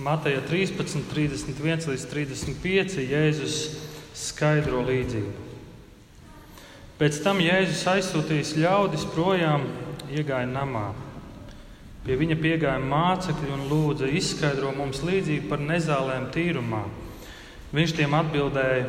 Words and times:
Mateja 0.00 0.40
13, 0.48 1.02
31 1.12 1.90
līdz 1.90 2.04
35 2.08 3.02
Jēzus 3.04 3.56
skaidro 4.16 4.80
līdzību. 4.88 5.32
Pēc 6.96 7.18
tam 7.20 7.42
Jēzus 7.44 7.82
aizsūtījis 7.92 8.54
ļaudis 8.62 9.04
projām, 9.12 9.66
iegāja 10.08 10.48
namā. 10.48 10.86
Pie 12.06 12.16
viņa 12.16 12.38
piegāja 12.40 12.80
mācekļi 12.80 13.52
un 13.52 13.66
lūdza 13.68 14.08
izskaidro 14.08 14.72
mums 14.78 15.04
līdzību 15.04 15.52
par 15.52 15.60
nezālēm 15.60 16.30
tīrumā. 16.32 16.86
Viņš 17.76 17.96
tiem 18.00 18.16
atbildēja: 18.16 18.88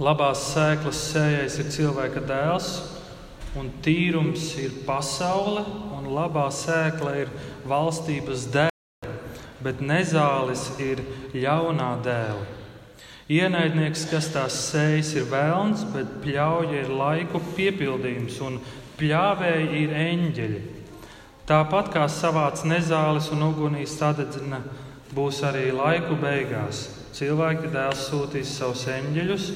Labās 0.00 0.48
sēklas 0.54 1.04
sējais 1.12 1.60
ir 1.60 1.72
cilvēka 1.76 2.24
dēls, 2.32 2.72
un 3.60 3.68
tīrums 3.84 4.54
ir 4.56 4.72
pasaule, 4.88 5.68
un 6.00 6.12
labā 6.16 6.48
sēkla 6.48 7.16
ir 7.26 7.40
valstības 7.68 8.48
dēls 8.48 8.71
bet 9.62 9.80
nezāles 9.84 10.68
ir 10.82 11.02
ļaunā 11.34 11.92
dēla. 12.04 12.44
Ienaidnieks, 13.32 14.04
kas 14.10 14.26
tās 14.34 14.56
sējas, 14.68 15.14
ir 15.16 15.28
vēlns, 15.30 15.86
bet 15.94 16.18
pļauja 16.24 16.82
ir 16.82 16.90
laiku 16.92 17.40
piepildījums, 17.56 18.40
un 18.44 18.58
pļāvēji 18.98 19.84
ir 19.84 19.94
eņģeļi. 19.96 20.62
Tāpat 21.48 21.92
kā 21.94 22.02
savāds 22.10 22.66
nezāles 22.68 23.30
un 23.34 23.46
ugunī 23.46 23.86
sadedzina, 23.88 24.60
būs 25.14 25.40
arī 25.48 25.70
laiku 25.74 26.18
beigās. 26.20 26.84
Cilvēki 27.16 27.70
dēls 27.72 28.04
sūtīs 28.08 28.52
savus 28.58 28.84
eņģeļus, 28.90 29.48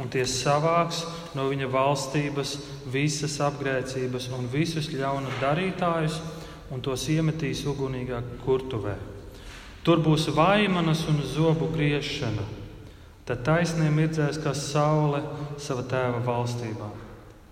un 0.00 0.10
tie 0.10 0.24
savāks 0.28 1.04
no 1.36 1.46
viņa 1.50 1.68
valstības 1.70 2.56
visas 2.90 3.36
apgrēcības 3.44 4.30
un 4.36 4.50
visus 4.52 4.90
ļaunu 4.94 5.32
darītājus, 5.42 6.20
un 6.70 6.82
tos 6.82 7.08
iemetīs 7.10 7.66
ugunīgā 7.68 8.22
kurtuvē. 8.44 8.96
Tur 9.80 10.02
būs 10.04 10.26
vaimanas 10.36 11.06
un 11.08 11.22
zobu 11.24 11.70
griešana. 11.72 12.44
Tad 13.24 13.44
taisnība 13.46 13.94
mirdzēs 13.94 14.40
kā 14.42 14.52
saule 14.56 15.22
sava 15.62 15.86
tēva 15.88 16.20
valstībā. 16.26 16.88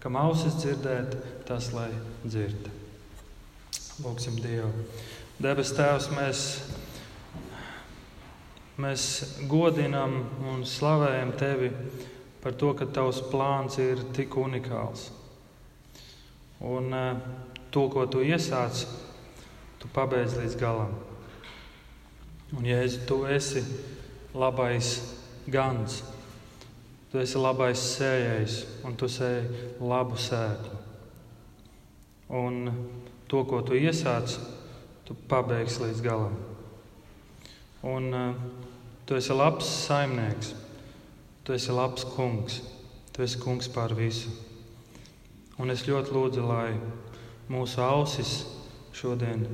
Kam 0.02 0.18
ausis 0.20 0.58
dzirdēt, 0.60 1.16
tas 1.48 1.70
lai 1.72 1.88
dzird. 2.24 2.68
Lūksim 4.04 4.36
Dievu. 4.42 4.68
Debes 5.42 5.72
Tēvs, 5.74 6.10
mēs, 6.14 6.42
mēs 8.78 9.08
godinam 9.50 10.20
un 10.52 10.62
slavējam 10.68 11.32
Tevi 11.38 11.72
par 12.42 12.54
to, 12.58 12.74
ka 12.78 12.90
Tavs 12.92 13.22
plāns 13.32 13.80
ir 13.82 14.04
tik 14.14 14.36
unikāls. 14.38 15.08
Un 16.60 16.94
eh, 16.94 17.26
to, 17.70 17.88
ko 17.90 18.06
Tu 18.10 18.26
iesāc, 18.28 18.84
Tu 19.78 19.90
pabeidz 19.94 20.36
līdz 20.38 20.58
galam. 20.58 21.07
Un, 22.56 22.64
Jēzu, 22.64 23.02
tu 23.04 23.24
esi 23.28 23.60
labais 24.32 24.92
gans, 25.52 25.98
tu 27.12 27.20
esi 27.20 27.40
labais 27.40 27.82
sējējs, 27.96 28.54
un 28.88 28.96
tu 28.96 29.08
sēji 29.12 29.66
labu 29.84 30.16
sēklu. 30.16 30.78
Un 32.38 32.70
to, 33.28 33.42
ko 33.48 33.60
tu 33.64 33.76
iesāc, 33.76 34.38
tu 35.04 35.16
pabeigsi 35.28 35.84
līdz 35.84 36.02
galam. 36.04 36.36
Un 37.88 38.08
uh, 38.16 38.42
tu 39.08 39.16
esi 39.16 39.36
labs 39.36 39.68
saimnieks, 39.84 40.54
tu 41.44 41.56
esi 41.56 41.72
labs 41.72 42.04
kungs, 42.16 42.62
tu 43.12 43.24
esi 43.24 43.40
kungs 43.44 43.68
pār 43.72 43.92
visu. 43.96 44.32
Un 45.60 45.72
es 45.74 45.84
ļoti 45.88 46.16
lūdzu, 46.16 46.44
lai 46.48 46.72
mūsu 47.52 47.84
ausis 47.84 48.38
šodien 48.96 49.44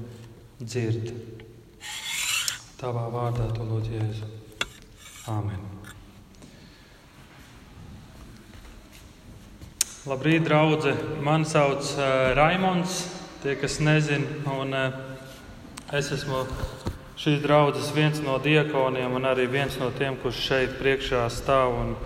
dzirdētu. 0.63 1.44
Tavā 2.75 3.05
vārdā 3.07 3.45
to 3.55 3.63
lūdzu 3.69 3.93
Jēzu. 3.95 4.27
Āmen. 5.31 5.61
Labrīt, 10.11 10.43
draugi! 10.49 10.91
Mani 11.23 11.47
sauc 11.47 11.87
uh, 11.95 12.33
Raimons, 12.35 12.97
tie, 13.45 13.55
kas 13.61 13.79
nezina. 13.79 14.27
Un, 14.57 14.75
uh, 14.75 14.99
es 15.95 16.11
esmu 16.19 16.43
šīs 17.15 17.39
draudzes 17.47 17.95
viens 17.95 18.19
no 18.27 18.41
diakoniem 18.43 19.15
un 19.21 19.31
arī 19.31 19.47
viens 19.55 19.79
no 19.79 19.93
tiem, 19.95 20.19
kurš 20.19 20.43
šeit 20.49 20.77
priekšā 20.83 21.23
stāv 21.31 21.79
un, 21.79 21.97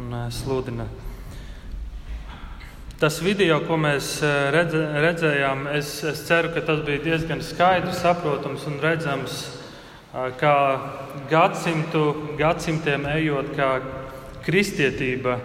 un 0.00 0.10
uh, 0.16 0.26
sludina. 0.32 0.88
Tas 3.04 3.20
video, 3.20 3.60
ko 3.68 3.76
mēs 3.80 4.18
redz, 4.56 4.74
redzējām, 5.04 5.68
es, 5.76 5.98
es 6.08 6.24
ceru, 6.24 6.54
ka 6.56 6.64
tas 6.64 6.80
bija 6.88 7.04
diezgan 7.04 7.44
skaidrs, 7.44 8.00
saprotams 8.00 8.64
un 8.68 8.80
redzams 8.80 9.40
kā 10.12 10.56
gadsimtu, 11.30 12.34
gadsimtiem 12.38 13.06
ejot, 13.14 13.52
kā 13.54 13.70
kristietība 14.44 15.38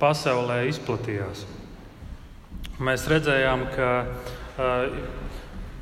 pasaulē 0.00 0.64
izplatījās. 0.70 1.44
Mēs 2.82 3.06
redzējām, 3.10 3.64
ka 3.74 3.90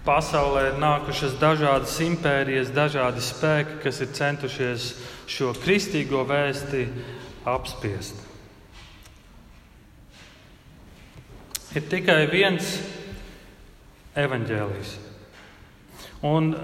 pasaulē 0.06 0.70
ir 0.70 0.78
nākušas 0.80 1.36
dažādas 1.40 1.96
impērijas, 2.04 2.72
dažādi 2.76 3.24
spēki, 3.24 3.80
kas 3.82 4.00
ir 4.04 4.12
centušies 4.16 4.90
šo 5.28 5.52
kristīgo 5.58 6.22
vēsti 6.28 6.86
apspiest. 7.48 8.22
Ir 11.76 11.84
tikai 11.90 12.22
viens 12.30 12.76
evaņģēlijs. 14.16 14.92
Un 16.24 16.54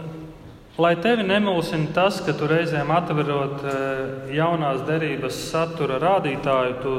Lai 0.78 0.94
tevi 0.96 1.22
nemulsina 1.22 1.90
tas, 1.92 2.22
ka 2.24 2.32
tu 2.32 2.46
reizēm 2.48 2.88
atverot 2.96 3.64
eh, 3.68 3.98
jaunās 4.32 4.80
derības 4.88 5.36
satura 5.50 5.98
rādītāju, 6.00 6.78
tu 6.80 6.92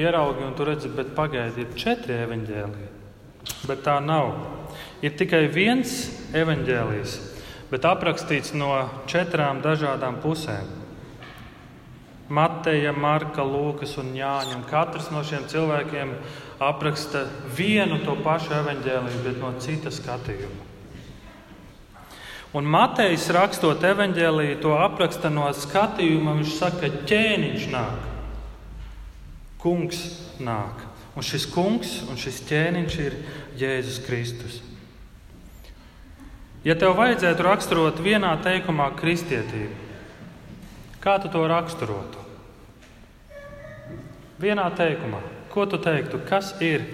ieraugi 0.00 0.42
un 0.42 0.56
tu 0.58 0.66
redzi, 0.66 0.90
bet 0.90 1.12
pagaidi, 1.14 1.62
ir 1.62 1.76
četri 1.78 2.16
evaņģēliji. 2.24 2.88
Bet 3.70 3.84
tā 3.86 4.00
nav. 4.02 4.32
Ir 5.06 5.14
tikai 5.18 5.44
viens 5.54 5.94
evaņģēlijs, 6.34 7.14
bet 7.70 7.86
aprakstīts 7.86 8.56
no 8.58 8.72
četrām 9.06 9.62
dažādām 9.62 10.18
pusēm. 10.24 10.66
Mateja, 12.32 12.90
Marka, 12.96 13.46
Lūkas 13.46 13.94
un 14.02 14.16
Jāņa. 14.18 14.58
Un 14.58 14.66
katrs 14.66 15.12
no 15.14 15.22
šiem 15.26 15.46
cilvēkiem 15.52 16.14
apraksta 16.58 17.26
vienu 17.54 18.02
to 18.02 18.18
pašu 18.24 18.56
evaņģēliju, 18.58 19.24
bet 19.28 19.42
no 19.42 19.54
cita 19.62 19.94
skatījuma. 19.94 20.71
Un 22.52 22.66
Matejs 22.68 23.30
rakstot 23.32 23.80
evanģēlīju, 23.88 24.58
to 24.60 24.74
apraksta 24.76 25.30
no 25.32 25.46
skatījuma. 25.56 26.34
Viņš 26.36 26.56
saka, 26.58 26.82
ka 26.82 27.06
ķēniņš 27.08 27.64
nāk, 27.72 28.02
kungs 29.62 30.02
nāk. 30.36 30.84
Un 31.16 31.24
šis 31.24 31.46
kungs 31.52 32.02
un 32.12 32.20
šis 32.20 32.42
ķēniņš 32.50 32.98
ir 33.06 33.16
Jēzus 33.60 34.02
Kristus. 34.04 34.60
Ja 36.62 36.76
tev 36.78 36.94
vajadzētu 37.00 37.42
raksturot 37.48 38.04
vienā 38.04 38.36
teikumā 38.44 38.92
kristietību, 39.00 39.72
kā 41.02 41.16
tu 41.24 41.32
to 41.32 41.42
raksturotu? 41.50 42.20
Vienā 44.42 44.68
teikumā, 44.76 45.24
ko 45.50 45.64
tu 45.66 45.80
teiktu, 45.80 46.20
kas 46.28 46.52
ir 46.62 46.84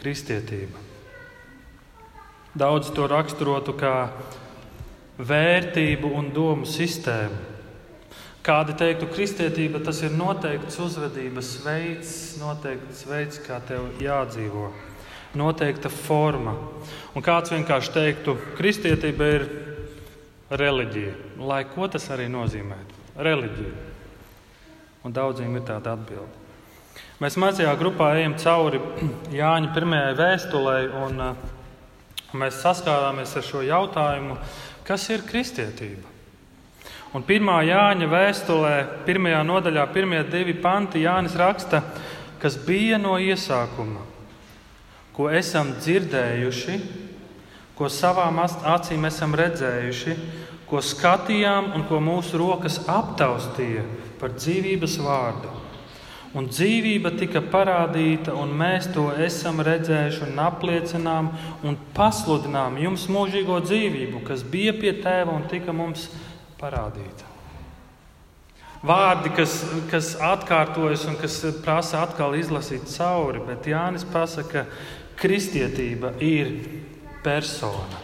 kristietība? 0.00 0.82
Daudz 2.54 2.90
to 2.94 3.06
raksturotu 3.10 3.72
kā 3.78 3.96
vērtību 5.18 6.10
un 6.18 6.30
domu 6.34 6.66
sistēmu. 6.68 7.52
Kādi 8.44 8.74
teiktu, 8.76 9.08
kristietība 9.08 9.80
tas 9.80 10.02
ir 10.04 10.12
noteikts 10.12 10.76
uzvedības 10.84 11.52
veids, 11.64 12.10
noteikts 12.36 13.06
veids, 13.08 13.38
kā 13.40 13.56
tev 13.64 13.86
jādzīvo, 14.04 14.66
noteikta 15.40 15.88
forma. 15.88 16.52
Un 17.16 17.24
kāds 17.24 17.54
vienkārši 17.54 17.94
teiktu, 17.94 18.36
kristietība 18.58 19.30
ir 19.38 19.46
reliģija, 20.52 21.14
lai 21.40 21.62
ko 21.72 21.88
tas 21.88 22.10
arī 22.12 22.28
nozīmētu. 22.28 23.00
Reliģija. 23.16 23.74
Un 25.04 25.12
daudziem 25.16 25.56
ir 25.56 25.64
tāda 25.64 25.94
atbilde. 25.96 26.42
Mēs 27.22 27.38
mazajā 27.40 27.72
grupā 27.78 28.10
ejam 28.18 28.34
cauri 28.40 28.80
Jāņa 29.40 29.72
pirmajai 29.72 30.14
vēstulē, 30.18 30.78
un 31.00 31.20
uh, 31.22 31.50
mēs 32.36 32.60
saskārāmies 32.60 33.32
ar 33.38 33.46
šo 33.46 33.62
jautājumu, 33.64 34.36
Kas 34.84 35.06
ir 35.08 35.24
kristietība? 35.24 36.10
Un 37.14 37.22
pirmā 37.24 37.60
Jāņa 37.64 38.08
vēstulē, 38.10 38.74
pirmajā 39.06 39.40
nodaļā, 39.46 39.84
pirmie 39.94 40.20
divi 40.26 40.56
panti 40.58 41.04
Jānis 41.04 41.36
raksta, 41.38 41.80
kas 42.42 42.58
bija 42.60 42.98
no 42.98 43.14
iesākuma, 43.22 44.02
ko 45.14 45.30
esam 45.30 45.70
dzirdējuši, 45.78 46.78
ko 47.78 47.88
savām 47.88 48.42
acīm 48.42 49.06
esam 49.08 49.32
redzējuši, 49.38 50.16
ko 50.68 50.82
skatījām 50.82 51.72
un 51.78 51.86
ko 51.88 52.02
mūsu 52.02 52.40
rokas 52.42 52.80
aptaustīja 52.90 53.86
par 54.20 54.34
dzīvības 54.34 54.98
vārdu. 55.06 55.63
Un 56.34 56.48
dzīvība 56.50 57.12
tika 57.14 57.38
parādīta, 57.46 58.32
un 58.34 58.50
mēs 58.58 58.88
to 58.94 59.06
esam 59.22 59.60
redzējuši 59.62 60.24
un 60.26 60.40
apliecinām 60.42 61.28
un 61.62 61.76
pasludinām 61.94 62.80
jums 62.82 63.06
mūžīgo 63.06 63.60
dzīvību, 63.62 64.24
kas 64.26 64.42
bija 64.42 64.74
pie 64.74 64.96
tēva 64.98 65.30
un 65.30 65.46
tika 65.50 65.72
mums 65.76 66.08
parādīta. 66.58 67.30
Vārdi, 68.84 69.30
kas, 69.32 69.60
kas 69.88 70.10
atkārtojas 70.20 71.06
un 71.08 71.14
kas 71.16 71.38
prasa 71.64 72.02
atkal 72.04 72.34
izlasīt 72.36 72.90
cauri, 72.92 73.40
bet 73.46 73.70
Jānis 73.70 74.04
pasaka, 74.04 74.66
ka 74.66 75.22
kristietība 75.22 76.12
ir 76.20 76.50
persona. 77.24 78.02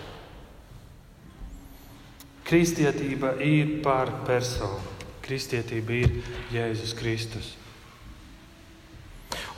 Kristietība 2.47 3.37
ir 3.45 3.79
par 3.85 4.11
personu. 4.27 4.81
Kristietība 5.23 5.99
ir 6.01 6.15
Jēzus 6.55 6.95
Kristus. 6.99 7.53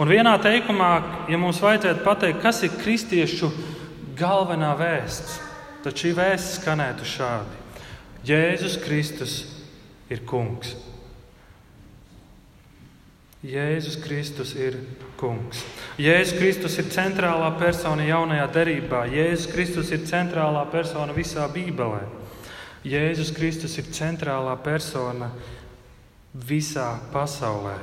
Un 0.00 0.08
vienā 0.08 0.32
teikumā, 0.40 0.92
ja 1.28 1.38
mums 1.40 1.60
vajadzētu 1.60 2.04
pateikt, 2.06 2.40
kas 2.40 2.62
ir 2.64 2.72
kristiešu 2.78 3.50
galvenā 4.16 4.72
vēsts, 4.78 5.36
tad 5.84 5.98
šī 5.98 6.14
vēsts 6.16 6.56
skanētu 6.60 7.08
šādi: 7.08 7.60
Jēzus 8.24 8.78
Kristus 8.80 9.36
ir 10.08 10.24
kungs. 10.28 10.72
Jēzus 13.42 13.96
Kristus 13.98 14.52
ir 14.54 14.76
kungs. 15.18 15.64
Jēzus 15.98 16.36
Kristus 16.38 16.76
ir 16.78 16.86
centrālā 16.94 17.48
persona 17.58 18.04
jaunajā 18.06 18.44
derībā. 18.54 19.00
Jēzus 19.10 19.48
Kristus 19.50 19.90
ir 19.90 20.04
centrālā 20.06 20.62
persona 20.70 21.12
visā 21.16 21.48
Bībelē. 21.50 22.04
Jēzus 22.86 23.32
Kristus 23.34 23.74
ir 23.82 23.90
centrālā 23.94 24.54
persona 24.62 25.32
visā 26.32 26.94
pasaulē. 27.10 27.74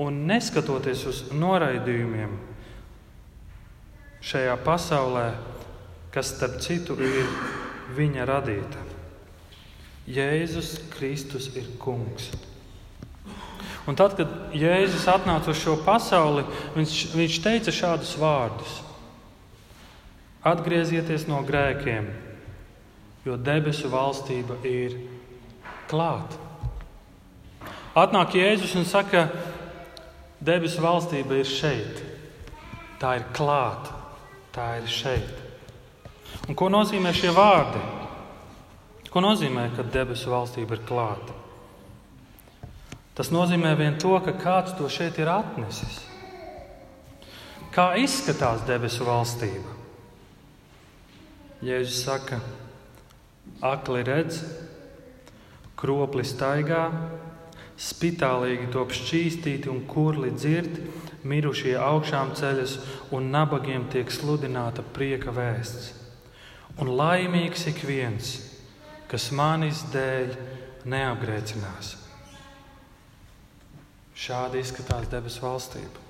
Un 0.00 0.24
neskatoties 0.26 1.04
uz 1.06 1.20
noraidījumiem 1.30 2.32
šajā 4.24 4.56
pasaulē, 4.64 5.28
kas 6.14 6.32
starp 6.34 6.58
citu 6.64 6.96
ir 6.98 7.28
viņa 7.94 8.26
radīta, 8.26 8.82
Jēzus 10.10 10.76
Kristus 10.92 11.48
ir 11.56 11.68
kungs. 11.80 12.28
Un 13.88 13.96
tad, 13.96 14.16
kad 14.16 14.56
Jēzus 14.56 15.06
atnāca 15.12 15.52
uz 15.52 15.60
šo 15.60 15.76
pasauli, 15.84 16.44
viņš, 16.74 16.98
viņš 17.14 17.40
teica 17.44 17.72
šādus 17.72 18.14
vārdus: 18.20 18.78
Atgriezieties 20.44 21.26
no 21.28 21.40
grēkiem, 21.44 22.08
jo 23.24 23.36
debesu 23.40 23.88
valstība 23.92 24.56
ir 24.68 24.96
klāta. 25.88 26.40
Atnāk 27.94 28.34
Jēzus 28.36 28.74
un 28.76 28.88
saka, 28.88 29.28
debesu 30.44 30.82
valstība 30.84 31.40
ir 31.40 31.48
šeit. 31.48 32.02
Tā 33.00 33.16
ir 33.18 33.26
klāta, 33.36 33.94
tā 34.54 34.76
ir 34.80 34.88
šeit. 34.90 35.40
Un 36.48 36.56
ko 36.58 36.68
nozīmē 36.72 37.12
šie 37.16 37.32
vārdi? 37.34 37.80
Ko 39.10 39.22
nozīmē, 39.22 39.68
ka 39.76 39.86
debesu 39.86 40.32
valstība 40.32 40.76
ir 40.76 40.84
klāta? 40.88 41.36
Tas 43.14 43.30
nozīmē 43.30 43.76
vien 43.78 43.96
to, 44.02 44.16
ka 44.24 44.34
kāds 44.34 44.74
to 44.74 44.88
šeit 44.90 45.20
ir 45.22 45.30
atnesis. 45.30 46.00
Kā 47.74 47.92
izskatās 47.98 48.64
debesu 48.66 49.06
valstība? 49.06 49.70
Jēzus 51.64 52.02
saka, 52.04 52.40
akli 53.64 54.02
redz, 54.06 54.42
kropli 55.78 56.26
staigā, 56.26 56.82
spitālīgi 57.80 58.70
top 58.74 58.94
šķīstīti 58.94 59.70
un 59.72 59.82
kurli 59.90 60.30
dzird, 60.34 60.78
mirušie 61.24 61.74
augšām 61.80 62.34
ceļas 62.38 62.76
un 63.16 63.30
nabagiem 63.32 63.88
tiek 63.92 64.12
sludināta 64.12 64.84
prieka 64.94 65.34
vēsts. 65.34 65.92
Un 66.78 66.90
laimīgs 66.98 67.68
ik 67.70 67.84
viens, 67.86 68.36
kas 69.10 69.30
manis 69.34 69.84
dēļ 69.94 70.34
neapgrēcinās. 70.90 71.94
Šādi 74.14 74.62
izskatās 74.62 75.10
debesu 75.10 75.42
valstība. 75.42 76.03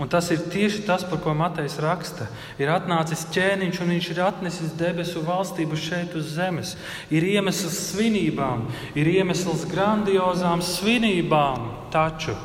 Un 0.00 0.08
tas 0.08 0.30
ir 0.32 0.40
tieši 0.50 0.86
tas, 0.86 1.04
par 1.04 1.20
ko 1.22 1.34
Matejs 1.36 1.76
raksta. 1.82 2.26
Ir 2.60 2.72
atnācis 2.72 3.26
ķēniņš, 3.34 3.80
un 3.84 3.92
viņš 3.94 4.08
ir 4.14 4.22
atnesis 4.24 4.72
debesu 4.78 5.22
valstību 5.26 5.78
šeit 5.78 6.16
uz 6.18 6.32
zemes. 6.36 6.74
Ir 7.12 7.26
iemesls 7.28 7.76
svinībām, 7.92 8.66
ir 8.98 9.10
iemesls 9.12 9.66
grandiozām 9.70 10.64
svinībām, 10.64 11.68
taču 11.92 12.36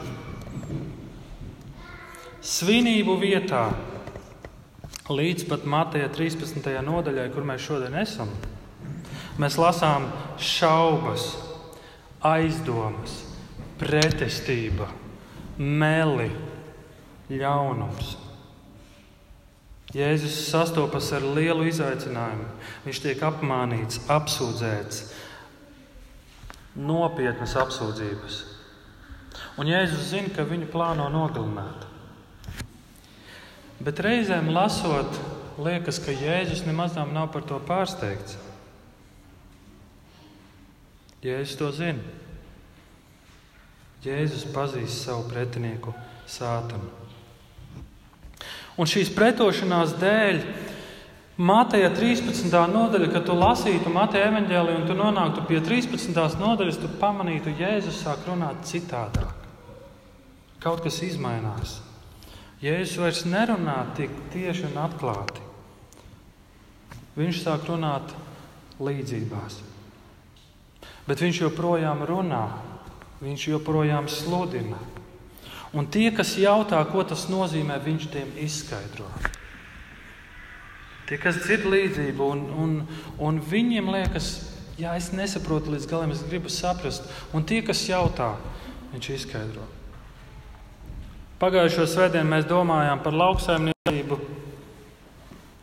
svinību 2.47 3.18
vietā 3.19 3.69
līdz 5.12 5.47
pat 5.47 5.65
Mateja 5.68 6.09
13. 6.12 6.68
nodaļai, 6.83 7.30
kur 7.31 7.47
mēs 7.47 7.63
šodien 7.63 7.95
esam, 8.00 8.31
mēs 9.39 9.57
lasām 9.59 10.09
šaubas, 10.39 11.30
aizdomas, 12.27 13.21
pretestība, 13.80 14.89
meli 15.57 16.30
ļaunums. 17.31 18.15
Jēzus 19.95 20.35
sastopas 20.50 21.07
ar 21.15 21.24
lielu 21.24 21.69
izaicinājumu. 21.69 22.47
Viņš 22.83 23.00
tiek 23.06 23.21
apmānīts, 23.24 24.01
apsūdzēts, 24.12 25.06
nopietnas 26.75 27.56
apsūdzības. 27.63 28.41
Un 29.57 29.71
Jēzus 29.71 30.12
zina, 30.12 30.33
ka 30.35 30.45
viņu 30.47 30.68
plāno 30.74 31.07
nogalināt. 31.13 31.88
Bet 33.81 34.01
reizēm 34.03 34.51
lasot, 34.53 35.18
liekas, 35.62 36.01
ka 36.03 36.12
Jēzus 36.12 36.65
nemaz 36.68 36.97
nav 36.97 37.31
par 37.33 37.47
to 37.47 37.59
pārsteigts. 37.63 38.38
Jēzus 41.23 41.57
to 41.57 41.71
zina. 41.73 42.15
Jēzus 44.03 44.45
pazīst 44.53 45.07
savu 45.07 45.25
pretinieku 45.31 45.95
sātanu. 46.30 47.06
Un 48.77 48.89
šīs 48.89 49.09
pretošanās 49.15 49.95
dēļ 49.97 50.41
Mateja 51.38 51.89
13. 51.94 52.50
nodaļa, 52.74 53.07
kad 53.13 53.25
tu 53.25 53.33
lasītu 53.38 53.91
Mateja 53.94 54.29
evaņģēliju 54.31 54.79
un 54.81 54.85
tu 54.89 54.97
nonāktu 54.97 55.44
pie 55.50 55.59
13. 55.62 56.13
nodaļas, 56.41 56.79
tu 56.81 56.89
pamanītu, 57.01 57.53
ka 57.53 57.65
Jēzus 57.65 58.00
sāk 58.06 58.25
runāt 58.29 58.63
citādāk. 58.69 59.33
Kaut 60.62 60.81
kas 60.85 60.97
izmainās. 61.06 61.79
Jēzus 62.62 62.97
vairs 63.01 63.24
nerunā 63.29 63.79
tik 63.97 64.13
tieši 64.33 64.65
un 64.71 64.80
atklāti. 64.81 65.45
Viņš 67.18 67.41
sāk 67.44 67.69
runāt 67.69 68.13
līdzībās. 68.81 69.62
Bet 71.06 71.21
viņš 71.21 71.44
joprojām 71.45 72.01
runā, 72.06 72.44
viņš 73.21 73.47
joprojām 73.54 74.09
sludina. 74.09 74.78
Un 75.77 75.85
tie, 75.93 76.09
kas 76.15 76.33
jautā, 76.41 76.79
ko 76.89 77.03
tas 77.05 77.27
nozīmē, 77.29 77.77
viņš 77.83 78.05
tiem 78.09 78.31
izskaidro. 78.41 79.05
Tie, 81.07 81.19
kas 81.21 81.37
dzird 81.43 81.67
līdzību, 81.69 82.29
un, 82.33 82.39
un, 82.63 82.71
un 83.23 83.37
viņiem 83.39 83.91
liekas, 83.93 84.31
ja 84.81 84.95
es 84.97 85.11
nesaprotu 85.13 85.71
līdz 85.75 85.85
galam, 85.87 86.13
es 86.15 86.23
gribu 86.25 86.49
saprast. 86.51 87.05
Un 87.35 87.45
tie, 87.47 87.61
kas 87.65 87.85
jautā, 87.87 88.33
viņš 88.95 89.11
izskaidro. 89.19 89.67
Pagājušo 91.37 91.85
svētdienu 91.85 92.31
mēs 92.31 92.49
domājām 92.49 93.03
par 93.05 93.13
lauksaimniecību. 93.13 94.17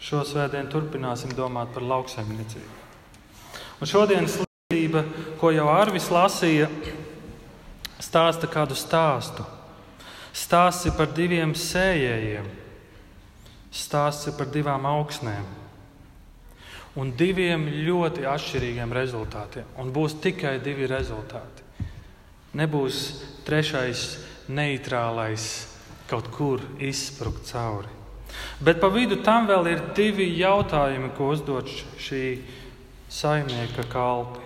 Šo 0.04 0.23
svētdienu 0.28 0.71
turpināsim 0.71 1.35
domāt 1.35 1.75
par 1.75 1.83
lauksaimniecību. 1.90 2.80
Un 3.83 3.90
šodienas 3.90 4.38
līdzība, 4.44 5.02
ko 5.40 5.50
jau 5.50 5.66
Arvis 5.75 6.06
lasīja, 6.14 6.71
stāsta 7.99 8.47
kādu 8.47 8.78
stāstu. 8.78 9.42
Stāsts 10.35 10.88
ir 10.91 10.97
par 10.99 11.12
diviem 11.14 11.53
sējējiem, 11.55 12.47
stāsts 13.71 14.31
ir 14.31 14.35
par 14.38 14.50
divām 14.50 14.87
augsnēm 14.91 15.45
un 17.00 17.11
diviem 17.19 17.67
ļoti 17.87 18.26
atšķirīgiem 18.31 18.93
rezultātiem. 18.95 19.67
Un 19.83 19.91
būs 19.95 20.19
tikai 20.23 20.59
divi 20.62 20.87
rezultāti. 20.91 21.64
Nebūs 22.55 23.00
trešais 23.47 24.05
neitrālais 24.47 25.49
kaut 26.11 26.29
kur 26.35 26.62
izsprukt 26.79 27.49
cauri. 27.50 27.91
Bet 28.62 28.81
pa 28.83 28.91
vidu 28.95 29.21
tam 29.26 29.49
vēl 29.50 29.71
ir 29.73 29.83
divi 29.95 30.29
jautājumi, 30.38 31.11
ko 31.17 31.33
uzdod 31.35 31.71
šī 32.03 32.25
saimnieka 33.11 33.87
kalpi. 33.91 34.43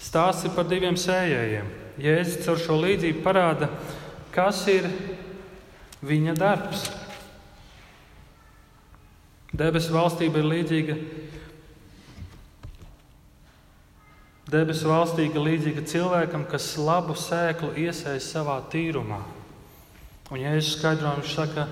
Stāsts 0.00 0.48
ir 0.48 0.56
par 0.56 0.68
diviem 0.68 0.96
sējējiem. 0.96 1.79
Jēzus 2.00 2.48
ar 2.48 2.60
šo 2.60 2.78
līdzību 2.80 3.22
parāda, 3.24 3.68
kas 4.34 4.62
ir 4.72 4.88
viņa 6.06 6.34
darbs. 6.38 6.86
Debesu 9.50 9.92
valstība 9.92 10.40
ir 10.40 10.48
līdzīga. 10.48 10.96
Debesu 14.50 14.90
valstība 14.90 15.42
līdzīga 15.44 15.84
cilvēkam, 15.90 16.46
kas 16.50 16.72
labu 16.80 17.14
sēklu 17.18 17.74
iesaist 17.78 18.32
savā 18.32 18.56
tīrumā. 18.72 19.20
Un 20.30 20.42
Jēzus 20.42 20.76
skaidro, 20.78 21.12
viņš 21.18 21.34
saka, 21.36 21.66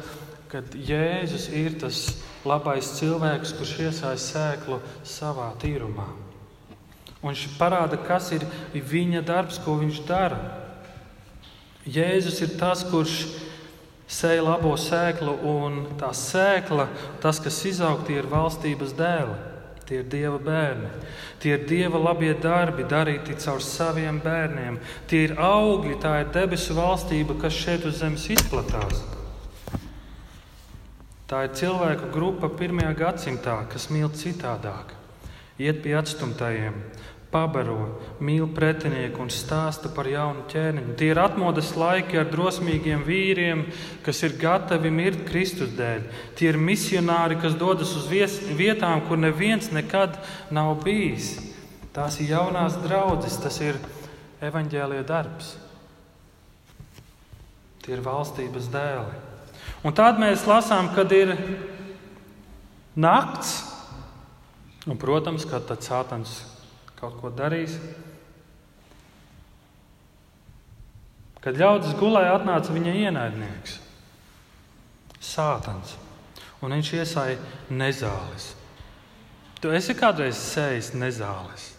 ka 0.50 0.62
Jēzus 0.74 1.48
ir 1.54 1.78
tas 1.82 2.04
labais 2.46 2.94
cilvēks, 2.98 3.54
kurš 3.58 3.76
iesaist 3.88 4.32
sēklu 4.34 4.82
savā 5.06 5.52
tīrumā. 5.62 6.06
Un 7.18 7.32
viņš 7.32 7.44
parāda, 7.58 7.98
kas 7.98 8.30
ir 8.36 8.46
viņa 8.72 9.24
darbs, 9.26 9.58
ko 9.64 9.74
viņš 9.80 10.00
dara. 10.06 10.38
Jēzus 11.88 12.38
ir 12.44 12.54
tas, 12.60 12.84
kurš 12.86 13.18
sēja 14.08 14.44
labo 14.44 14.74
sēklu, 14.78 15.34
un 15.50 15.82
tā 16.00 16.12
sēkla, 16.14 16.88
tas, 17.22 17.40
kas 17.42 17.60
izaug, 17.68 18.04
tie 18.06 18.20
ir 18.20 18.30
valstības 18.30 18.94
dēli. 18.98 19.36
Tie 19.88 20.02
ir 20.02 20.08
Dieva 20.12 20.36
bērni. 20.36 20.88
Tie 21.40 21.54
ir 21.54 21.62
Dieva 21.64 21.96
labie 22.02 22.34
darbi, 22.36 22.84
darīti 22.84 23.38
caur 23.40 23.62
saviem 23.64 24.18
bērniem. 24.20 24.76
Tie 25.08 25.22
ir 25.24 25.38
augļi, 25.40 25.94
tā 26.02 26.18
ir 26.20 26.32
debesu 26.34 26.76
valstība, 26.76 27.38
kas 27.40 27.56
šeit 27.56 27.86
uz 27.88 28.02
zemes 28.02 28.26
izplatās. 28.28 29.00
Tā 31.28 31.46
ir 31.46 31.56
cilvēku 31.56 32.10
grupa 32.12 32.52
pirmajā 32.52 32.92
gadsimtā, 33.00 33.56
kas 33.72 33.88
mīl 33.92 34.12
citādāk, 34.16 34.92
iet 35.60 35.80
pie 35.84 35.96
atstumtajiem, 35.96 36.76
pabaro, 37.32 38.00
mīl 38.24 38.46
pretinieku 38.56 39.20
un 39.20 39.30
stāsta 39.32 39.90
par 39.92 40.08
jaunu 40.08 40.46
ķēniņu. 40.48 40.94
Tie 40.96 41.10
ir 41.12 41.20
atmodas 41.20 41.74
laiki 41.76 42.20
ar 42.20 42.30
drosmīgiem 42.32 43.04
vīriem, 43.04 43.66
kas 44.06 44.22
ir 44.24 44.38
gatavi 44.40 44.92
mirt 44.92 45.26
Kristus 45.28 45.74
dēļ. 45.76 46.06
Tie 46.38 46.48
ir 46.48 46.60
misionāri, 46.60 47.36
kas 47.40 47.56
dodas 47.60 47.92
uz 47.98 48.08
vietām, 48.08 49.04
kur 49.08 49.20
neviens 49.20 49.68
nekad 49.74 50.16
nav 50.54 50.78
bijis. 50.86 51.34
Tās 51.92 52.18
ir 52.22 52.32
jaunās 52.32 52.80
draudzes, 52.80 53.36
tas 53.42 53.60
ir 53.60 53.76
evaņģēlie 54.44 55.04
darbs. 55.04 55.56
Tie 57.84 57.96
ir 57.96 58.04
valstības 58.04 58.68
dēli. 58.72 59.24
Un 59.84 59.94
tad 59.96 60.16
mēs 60.20 60.48
lasām, 60.48 60.90
kad 60.96 61.12
ir 61.14 61.34
nakts, 62.98 63.58
un, 64.88 64.96
protams, 64.98 65.44
kad 65.48 65.68
tad 65.68 65.84
sātans 65.84 66.40
kaut 66.98 67.18
ko 67.20 67.30
darīs. 67.30 67.78
Kad 71.42 71.58
ļaudis 71.58 71.94
gulēja, 71.98 72.34
atnāca 72.36 72.74
viņa 72.74 72.94
ienaidnieks, 73.06 73.78
Sātans, 75.18 75.96
un 76.62 76.74
viņš 76.74 76.92
iesāja 76.98 77.38
nezāles. 77.74 78.52
Tu 79.58 79.70
esi 79.74 79.94
kādreiz 79.98 80.38
sējis 80.38 80.92
nezāles. 80.94 81.72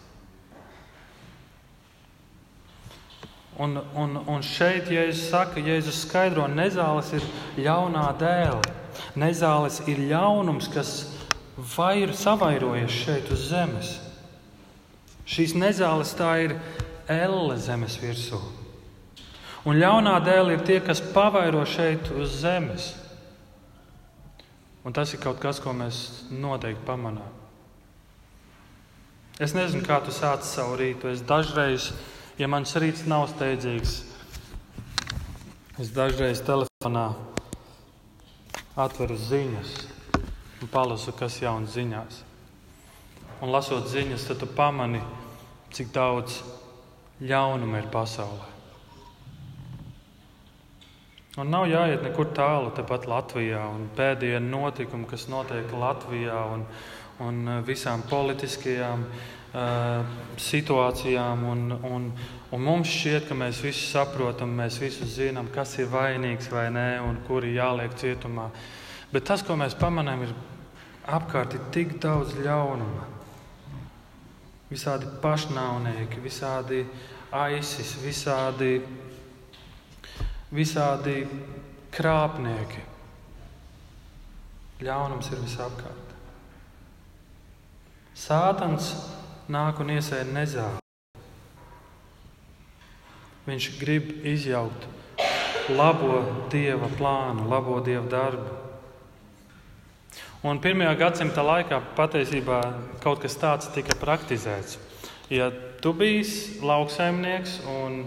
Un, 3.60 3.76
un, 3.96 4.16
un 4.28 4.44
šeit, 4.44 4.88
Jēzus 4.88 5.26
saka, 5.32 5.60
Jēzus 5.60 6.02
skaidro, 6.06 6.46
nezāles 6.48 7.12
ir 7.16 7.24
ļaunā 7.60 8.06
dēle. 8.20 8.76
Nezāles 9.20 9.82
ir 9.88 10.00
ļaunums, 10.08 10.68
kas 10.72 10.92
vair, 11.76 12.14
savairojas 12.16 12.94
šeit 13.02 13.28
uz 13.32 13.50
zemes. 13.50 13.98
Šīs 15.30 15.54
nezāles 15.54 16.10
tā 16.18 16.30
ir 16.46 16.56
elle 17.10 17.58
zemes 17.62 17.98
virsū. 18.02 18.40
Un 19.68 19.76
ļaunā 19.76 20.16
dēļ 20.24 20.54
ir 20.54 20.64
tie, 20.66 20.78
kas 20.82 21.02
pavairo 21.14 21.62
šeit 21.68 22.08
uz 22.16 22.40
zemes. 22.40 22.94
Un 24.82 24.96
tas 24.96 25.12
ir 25.12 25.20
kaut 25.20 25.38
kas, 25.42 25.60
ko 25.60 25.74
mēs 25.76 26.24
noteikti 26.32 26.86
pamanām. 26.86 27.36
Es 29.40 29.54
nezinu, 29.56 29.84
kā 29.86 30.00
tu 30.04 30.12
sāc 30.12 30.44
savu 30.44 30.78
rītu. 30.80 31.12
Es 31.12 31.22
dažreiz, 31.24 31.90
ja 32.40 32.48
mans 32.48 32.72
rīts 32.76 33.06
nav 33.08 33.28
steidzīgs, 33.30 33.94
es 35.80 35.92
dažreiz 35.96 36.42
telefonā 36.44 37.06
atveru 38.80 39.16
ziņas 39.16 39.76
un 40.60 40.72
palasu, 40.72 41.12
kas 41.16 41.38
jauns 41.40 41.72
ziņās. 41.76 42.20
Un 43.40 43.52
lasot 43.52 43.88
ziņas, 43.88 44.26
tad 44.28 44.42
tu 44.42 44.48
pamani, 44.56 45.00
cik 45.74 45.92
daudz 45.94 46.40
ļaunuma 47.20 47.82
ir 47.82 47.90
pasaulē. 47.92 48.48
Un 51.38 51.52
nav 51.52 51.68
jāiet 51.70 52.02
nekur 52.02 52.32
tālu, 52.34 52.72
tepat 52.74 53.06
Latvijā. 53.08 53.62
Pēdējie 53.96 54.40
notikumi, 54.42 55.06
kas 55.08 55.28
notiek 55.30 55.70
Latvijā, 55.72 56.40
un, 56.56 56.64
un 57.22 57.38
uh, 57.46 57.60
visām 57.64 58.02
politiskajām 58.10 59.04
uh, 59.06 60.16
situācijām. 60.42 61.44
Un, 61.52 61.62
un, 61.86 62.10
un 62.50 62.66
mums 62.66 62.90
šķiet, 62.90 63.28
ka 63.28 63.38
mēs 63.38 63.62
visi 63.62 63.86
saprotam, 63.92 64.56
mēs 64.58 64.80
visi 64.82 65.06
zinām, 65.06 65.52
kas 65.54 65.76
ir 65.78 65.88
vainīgs 65.94 66.50
vai 66.50 66.66
nē, 66.74 66.88
un 67.06 67.22
kuri 67.28 67.54
jāliek 67.54 67.94
cietumā. 68.02 68.50
Bet 69.14 69.30
tas, 69.30 69.46
ko 69.46 69.54
mēs 69.60 69.78
pamanām, 69.78 70.26
ir 70.26 70.34
apkārt 71.06 71.54
ir 71.56 71.64
tik 71.72 71.96
daudz 72.02 72.34
ļaunuma 72.42 73.19
visādi 74.70 75.08
pašnāvnieki, 75.22 76.20
visādi 76.22 76.84
aisis, 77.34 77.96
visādi, 78.04 78.78
visādi 80.54 81.16
krāpnieki. 81.94 82.86
Ļaunums 84.80 85.28
ir 85.34 85.42
visapkārt. 85.42 86.14
Sātans 88.16 88.94
nāk 89.50 89.80
un 89.82 89.92
iesēja 89.96 90.28
nezāli. 90.30 90.80
Viņš 93.48 93.68
grib 93.80 94.10
izjaukt 94.28 94.86
labo 95.74 96.20
dieva 96.52 96.88
plānu, 96.98 97.48
labo 97.50 97.80
dieva 97.84 98.06
darbu. 98.10 98.59
Un 100.40 100.56
pirmajā 100.56 100.94
gadsimta 100.96 101.42
laikā 101.44 101.76
patiesībā 101.98 102.58
kaut 103.02 103.18
kas 103.20 103.34
tāds 103.36 103.66
tika 103.74 103.92
praktizēts. 104.00 104.78
Ja 105.28 105.50
tu 105.84 105.92
biji 105.92 106.62
lauksaimnieks 106.64 107.58
un, 107.68 108.06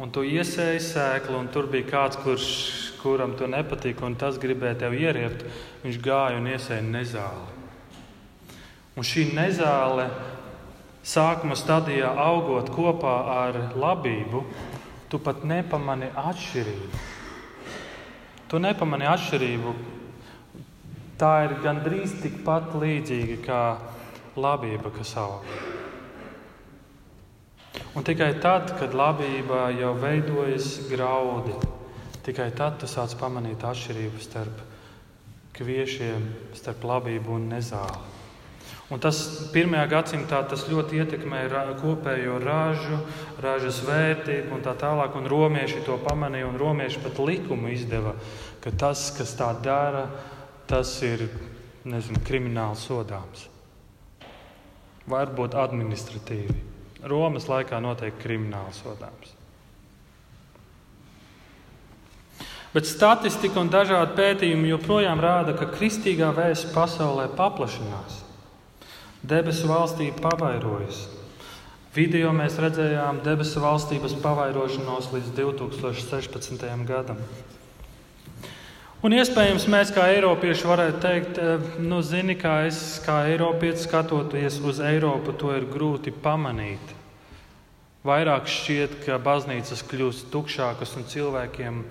un 0.00 0.12
tu 0.14 0.22
iesēji 0.24 0.80
sēklu, 0.80 1.36
un 1.42 1.50
tur 1.52 1.68
bija 1.68 1.84
kāds, 1.90 2.16
kurš, 2.22 2.46
kuram 3.02 3.34
tu 3.36 3.44
nepatika, 3.52 4.06
un 4.08 4.16
tas 4.16 4.38
gribēja 4.40 4.78
tevi 4.80 5.02
ieriept, 5.04 5.44
viņš 5.82 5.98
gāja 6.06 6.38
un 6.40 6.48
iesēja 6.54 6.86
nezāli. 6.88 7.52
Un 8.96 9.04
šī 9.04 9.26
nezāle 9.36 10.06
sākuma 11.04 11.52
stadijā 11.52 12.14
augot 12.16 12.72
kopā 12.72 13.18
ar 13.34 13.58
labību, 13.76 14.40
tu 15.12 15.20
pat 15.20 15.44
nepamani 15.44 16.08
atšķirību. 16.16 17.02
Tu 18.48 18.62
nepamani 18.64 19.10
atšķirību 19.12 19.76
Tā 21.14 21.32
ir 21.46 21.52
gandrīz 21.62 22.16
tikpat 22.18 22.72
līdzīga 22.74 23.36
kā 23.44 23.60
labība, 24.34 24.90
kas 24.96 25.12
aug. 25.22 25.46
Un 27.94 28.02
tikai 28.06 28.32
tad, 28.42 28.72
kad 28.80 28.96
labība 28.98 29.68
jau 29.78 29.92
veidojas 30.02 30.88
graudi, 30.90 31.54
tikai 32.26 32.48
tad 32.58 32.80
tu 32.82 32.90
sāc 32.90 33.14
pamanīt 33.20 33.62
atšķirību 33.62 34.22
starp 34.22 34.64
kviešiem, 35.54 36.26
starp 36.58 36.82
labību 36.90 37.36
un 37.36 37.46
nezāli. 37.54 38.10
Un 38.92 39.00
tas 39.00 39.16
pirmajā 39.54 39.86
gadsimtā 39.88 40.42
tas 40.50 40.66
ļoti 40.68 40.98
ietekmēja 41.00 41.62
kopējo 41.78 42.36
ražu, 42.42 42.98
ražas 43.42 43.78
vērtību 43.86 44.58
un 44.58 44.66
tā 44.66 44.74
tālāk. 44.78 45.14
Un 45.16 45.30
romieši 45.30 45.86
to 45.86 45.96
pamanīja, 46.02 46.50
un 46.50 46.58
romieši 46.60 47.00
pat 47.06 47.22
likumu 47.22 47.70
izdeva, 47.72 48.12
ka 48.60 48.74
tas, 48.76 49.08
kas 49.16 49.32
tā 49.38 49.54
dara, 49.64 50.04
tas 50.70 50.96
ir 51.04 51.26
nezinu, 51.84 52.20
krimināli 52.24 52.78
sodāms. 52.80 53.48
Varbūt 55.10 55.56
administratīvi. 55.60 56.60
Romas 57.04 57.48
laikā 57.50 57.80
noteikti 57.84 58.22
krimināli 58.22 58.72
sodāms. 58.72 59.34
Bet 62.74 62.88
statistika 62.90 63.60
un 63.62 63.68
dažādi 63.70 64.16
pētījumi 64.18 64.72
joprojām 64.72 65.20
rāda, 65.22 65.52
ka 65.54 65.68
kristīgā 65.76 66.32
vēsts 66.34 66.72
pasaulē 66.74 67.28
paplašinās. 67.36 68.22
Debesu 69.22 69.68
valstība 69.70 70.24
pavairojas. 70.24 71.04
Video 71.94 72.32
mēs 72.34 72.56
redzējām 72.58 73.20
debesu 73.22 73.62
valstības 73.62 74.16
pavairošanos 74.24 75.12
līdz 75.14 75.30
2016. 75.36 76.66
gadam. 76.88 77.20
Un 79.04 79.12
iespējams, 79.12 79.66
mēs 79.68 79.90
kā 79.92 80.06
Eiropieši 80.14 80.64
varētu 80.64 81.00
teikt, 81.02 81.36
eh, 81.36 81.64
nu, 81.84 81.98
zini, 82.00 82.38
kā 82.40 82.62
es 82.64 83.02
kā 83.04 83.18
Eiropietis 83.28 83.84
skatoties 83.84 84.56
uz 84.64 84.80
Eiropu, 84.80 85.34
to 85.36 85.50
ir 85.52 85.66
grūti 85.68 86.08
pamanīt. 86.08 86.94
Vairāk 88.04 88.48
šķiet, 88.48 88.94
ka 89.04 89.18
baznīcas 89.20 89.84
kļūst 89.90 90.30
tukšākas 90.32 90.96
un 90.96 91.04
cilvēkiem 91.04 91.82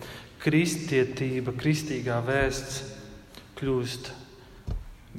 kristietība, 0.41 1.53
kristīgā 1.53 2.17
vēsts 2.25 2.82
kļūst 3.62 4.10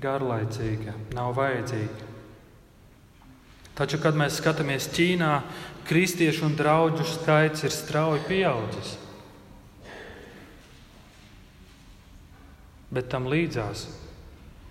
garlaicīga, 0.02 0.96
nav 1.14 1.30
vajadzīga. 1.38 2.10
Taču, 3.78 4.02
kad 4.02 4.18
mēs 4.18 4.42
skatāmies 4.42 4.90
Ķīnā, 4.90 5.32
kristiešu 5.86 6.48
un 6.50 6.58
draugu 6.58 7.06
skaits 7.06 7.62
ir 7.62 7.70
strauji 7.70 8.26
pieaudzis. 8.26 9.03
Bet 12.94 13.10
tam 13.10 13.26
līdzās 13.30 13.88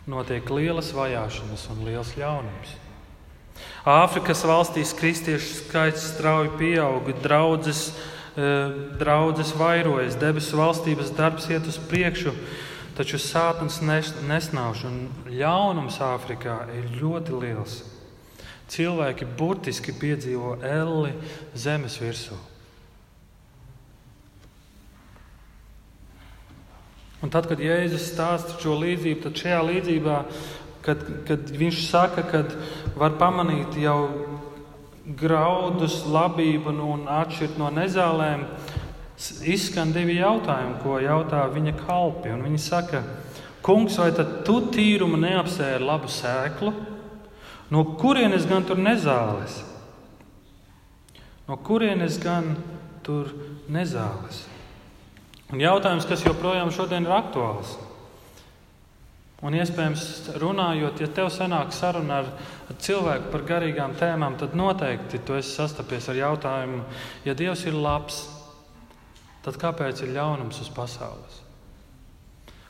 notiek 0.08 0.48
lielas 0.51 0.92
vajāšanas 0.96 1.68
un 1.74 1.84
liels 1.88 2.13
ļaunums. 2.20 2.80
Āfrikas 3.88 4.44
valstīs 4.48 4.94
kristiešu 4.96 5.60
skaits 5.60 6.06
strauji 6.13 6.53
pieaug, 6.60 7.10
draudzes, 7.24 7.92
eh, 8.36 8.72
draudzes 9.00 9.53
vairojas, 9.60 10.15
debesu 10.15 10.58
valstības 10.58 11.12
darbs 11.18 11.50
iet 11.50 11.68
uz 11.68 11.77
priekšu, 11.77 12.34
taču 12.98 13.18
sāpes 13.18 13.82
nesnauž 13.82 14.86
un 14.86 15.10
ļaunums 15.27 16.00
Āfrikā 16.00 16.58
ir 16.77 16.89
ļoti 17.01 17.42
liels. 17.42 17.84
Cilvēki 18.70 19.27
burtiski 19.38 19.92
piedzīvo 19.92 20.58
elli 20.63 21.13
zemes 21.56 22.00
virsū. 22.00 22.39
Un 27.24 27.32
tad, 27.32 27.48
kad 27.48 27.62
Jēzus 27.63 28.10
stāsta 28.12 28.58
šo 28.60 28.75
līdzību, 28.82 29.22
tad 29.24 29.39
šajā 29.39 29.60
līdzībā, 29.63 30.20
kad, 30.84 31.03
kad 31.27 31.51
viņš 31.56 31.84
saka, 31.88 32.25
ka 32.27 32.44
var 33.00 33.15
pamanīt 33.20 33.77
jau 33.80 33.98
graudus, 35.20 36.01
labību 36.08 36.75
un 36.84 37.08
atšķirt 37.12 37.56
no 37.62 37.72
nezālēm, 37.72 38.44
izskan 39.48 39.96
divi 39.96 40.18
jautājumi, 40.20 40.80
ko 40.84 41.00
jautā 41.00 41.46
viņa 41.53 41.77
kalpi. 41.86 42.36
Viņi 42.44 42.60
saka, 42.60 43.03
Kungs, 43.63 43.96
vai 43.96 44.10
tad 44.12 44.42
tu 44.44 44.58
tīrumu 44.75 45.15
neapsēji 45.22 45.77
ar 45.77 45.86
labu 45.88 46.10
sēklu? 46.12 46.74
No 47.72 47.86
kurienes 47.96 48.44
gan 48.50 48.65
tur 48.68 48.82
nezāles? 48.84 49.62
No 51.48 51.56
kurienes 51.63 52.18
gan 52.20 52.58
tur 53.08 53.32
nezāles? 53.72 54.44
Un 55.53 55.62
jautājums, 55.62 56.07
kas 56.10 56.24
joprojām 56.25 56.72
šodien 56.74 57.05
ir 57.05 57.13
aktuāls. 57.13 57.75
Un 59.45 59.53
iespējams, 59.53 60.05
runājot, 60.41 61.03
ja 61.03 61.10
tev 61.13 61.27
sanāk 61.36 61.74
saruna 61.75 62.22
ar, 62.24 62.29
cilvēku 62.81 63.29
par 63.29 63.43
garīgām 63.45 63.93
tēmām, 64.00 64.38
tad 64.39 64.55
noteikti 64.57 65.19
tu 65.22 65.36
esi 65.38 65.51
sastapies 65.53 66.07
ar 66.10 66.17
jautājumu, 66.17 66.79
ja 67.27 67.36
Dievs 67.38 67.67
ir 67.69 67.77
labs, 67.77 68.24
tad 69.45 69.60
kāpēc 69.62 70.01
ir 70.01 70.15
ļaunums 70.15 70.63
uz 70.63 70.72
pasaules? 70.74 71.43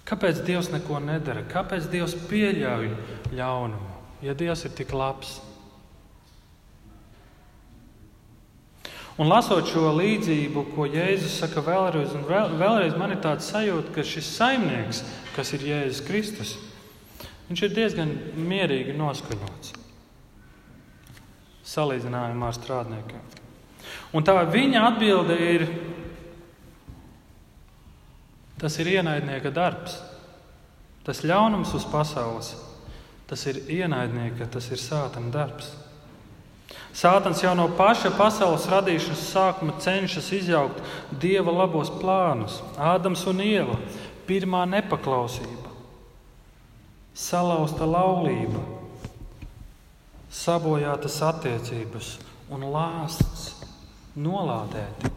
Kāpēc 0.03 0.43
Dievs 0.43 0.73
neko 0.73 0.99
nedara? 0.99 1.45
Kāpēc 1.47 1.87
Dievs 1.93 2.17
pieļauj 2.27 2.91
ļaunumu, 3.37 3.95
ja 4.27 4.35
Dievs 4.35 4.65
ir 4.67 4.75
tik 4.75 4.91
labs? 4.97 5.37
Un 9.21 9.29
lasot 9.29 9.67
šo 9.69 9.91
līdzību, 9.93 10.63
ko 10.73 10.87
Jēzus 10.89 11.35
saka 11.43 11.61
vēlreiz, 11.61 12.15
un 12.17 12.23
vēl, 12.25 12.55
vēlreiz 12.57 12.95
man 12.97 13.13
ir 13.13 13.19
tāds 13.21 13.45
sajūta, 13.51 13.93
ka 13.93 14.05
šis 14.07 14.31
saimnieks, 14.39 15.03
kas 15.35 15.53
ir 15.53 15.67
Jēzus 15.67 16.01
Kristus, 16.07 16.55
viņš 17.49 17.61
ir 17.67 17.75
diezgan 17.75 18.15
mierīgi 18.33 18.95
noskaņots 18.97 19.75
salīdzinājumā 21.73 22.49
ar 22.49 22.57
strādniekiem. 22.57 23.21
Un 24.17 24.25
tā 24.25 24.35
viņa 24.49 24.81
atbilde 24.89 25.37
ir, 25.37 25.67
tas 28.61 28.75
ir 28.81 28.91
ienaidnieka 28.97 29.53
darbs, 29.53 29.99
tas 31.05 31.21
ļaunums 31.21 31.73
uz 31.77 31.85
pasaules, 31.91 32.53
tas 33.29 33.45
ir 33.49 33.61
ienaidnieka, 33.77 34.49
tas 34.53 34.69
ir 34.73 34.81
sātana 34.81 35.31
darbs. 35.33 35.71
Sātans 36.93 37.39
jau 37.41 37.55
no 37.57 37.65
paša 37.73 38.11
pasaules 38.13 38.67
radīšanas 38.69 39.21
sākuma 39.31 39.73
cenšas 39.81 40.27
izjaukt 40.37 40.77
dieva 41.21 41.49
labos 41.63 41.89
plānus. 41.89 42.59
Ādams 42.77 43.25
un 43.25 43.41
Ieva- 43.41 43.79
pirmā 44.29 44.61
nepaklausība, 44.69 45.73
salauzta 47.15 47.89
laulība, 47.89 48.61
sabojātas 50.29 51.17
attiecības 51.25 52.19
un 52.51 52.61
lāsts 52.61 53.65
nolādēti. 54.15 55.09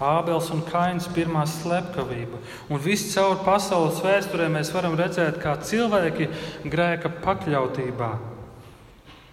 Ābels 0.00 0.48
un 0.50 0.62
Kains 0.64 1.06
pirmā 1.12 1.44
slepkavība. 1.44 2.40
Un 2.70 2.78
viss 2.78 3.12
caur 3.12 3.36
pasaules 3.44 4.00
vēsturē 4.00 4.48
mēs 4.48 4.72
varam 4.72 4.96
redzēt, 4.96 5.36
kā 5.42 5.58
cilvēki 5.60 6.30
grēka 6.64 7.12
pakļautībā 7.20 8.29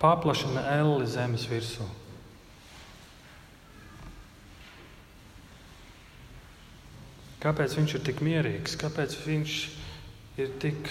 paplašina 0.01 0.63
elli 0.77 1.07
zemes 1.09 1.47
virsū. 1.49 1.85
Kāpēc 7.41 7.75
viņš 7.77 7.97
ir 7.97 8.03
tik 8.05 8.21
mierīgs? 8.25 8.75
Kāpēc 8.81 9.13
viņš 9.23 9.57
ir 10.41 10.53
tik, 10.61 10.89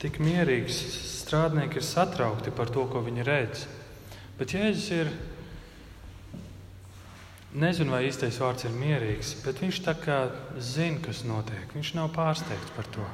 tik 0.00 0.16
mierīgs? 0.24 0.80
Strādnieki 1.28 1.80
ir 1.80 1.84
satraukti 1.84 2.54
par 2.56 2.72
to, 2.72 2.86
ko 2.88 3.04
viņi 3.04 3.26
redz. 3.28 3.66
Bet 4.40 4.54
Jēzus 4.56 4.88
ir, 4.96 5.12
nezinu, 7.52 7.92
vai 7.92 8.06
īstais 8.08 8.40
vārds 8.40 8.64
ir 8.64 8.76
mierīgs, 8.80 9.36
bet 9.44 9.60
viņš 9.60 9.82
tā 9.84 9.96
kā 10.00 10.18
zina, 10.56 11.02
kas 11.04 11.24
notiek. 11.28 11.68
Viņš 11.76 11.94
nav 11.98 12.12
pārsteigts 12.16 12.76
par 12.76 12.88
to. 12.96 13.06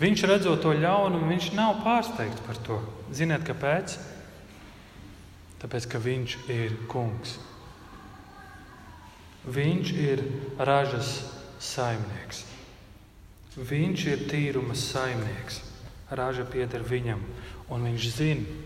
Viņš 0.00 0.24
redzot 0.26 0.62
to 0.64 0.72
ļaunumu, 0.74 1.28
viņš 1.30 1.52
nav 1.54 1.78
pārsteigts 1.84 2.42
par 2.46 2.58
to. 2.66 2.80
Ziniet, 3.14 3.44
kāpēc? 3.46 3.94
Tāpēc, 5.62 5.86
ka 5.92 6.00
viņš 6.02 6.36
ir 6.50 6.74
kungs. 6.90 7.38
Viņš 9.44 9.92
ir 10.02 10.24
ražas 10.58 11.14
saimnieks. 11.62 12.42
Viņš 13.54 14.06
ir 14.10 14.24
tīruma 14.28 14.74
saimnieks. 14.76 15.60
Raža 16.14 16.44
pieder 16.48 16.82
viņam, 16.84 17.22
un 17.72 17.86
viņš 17.88 18.08
zina, 18.12 18.56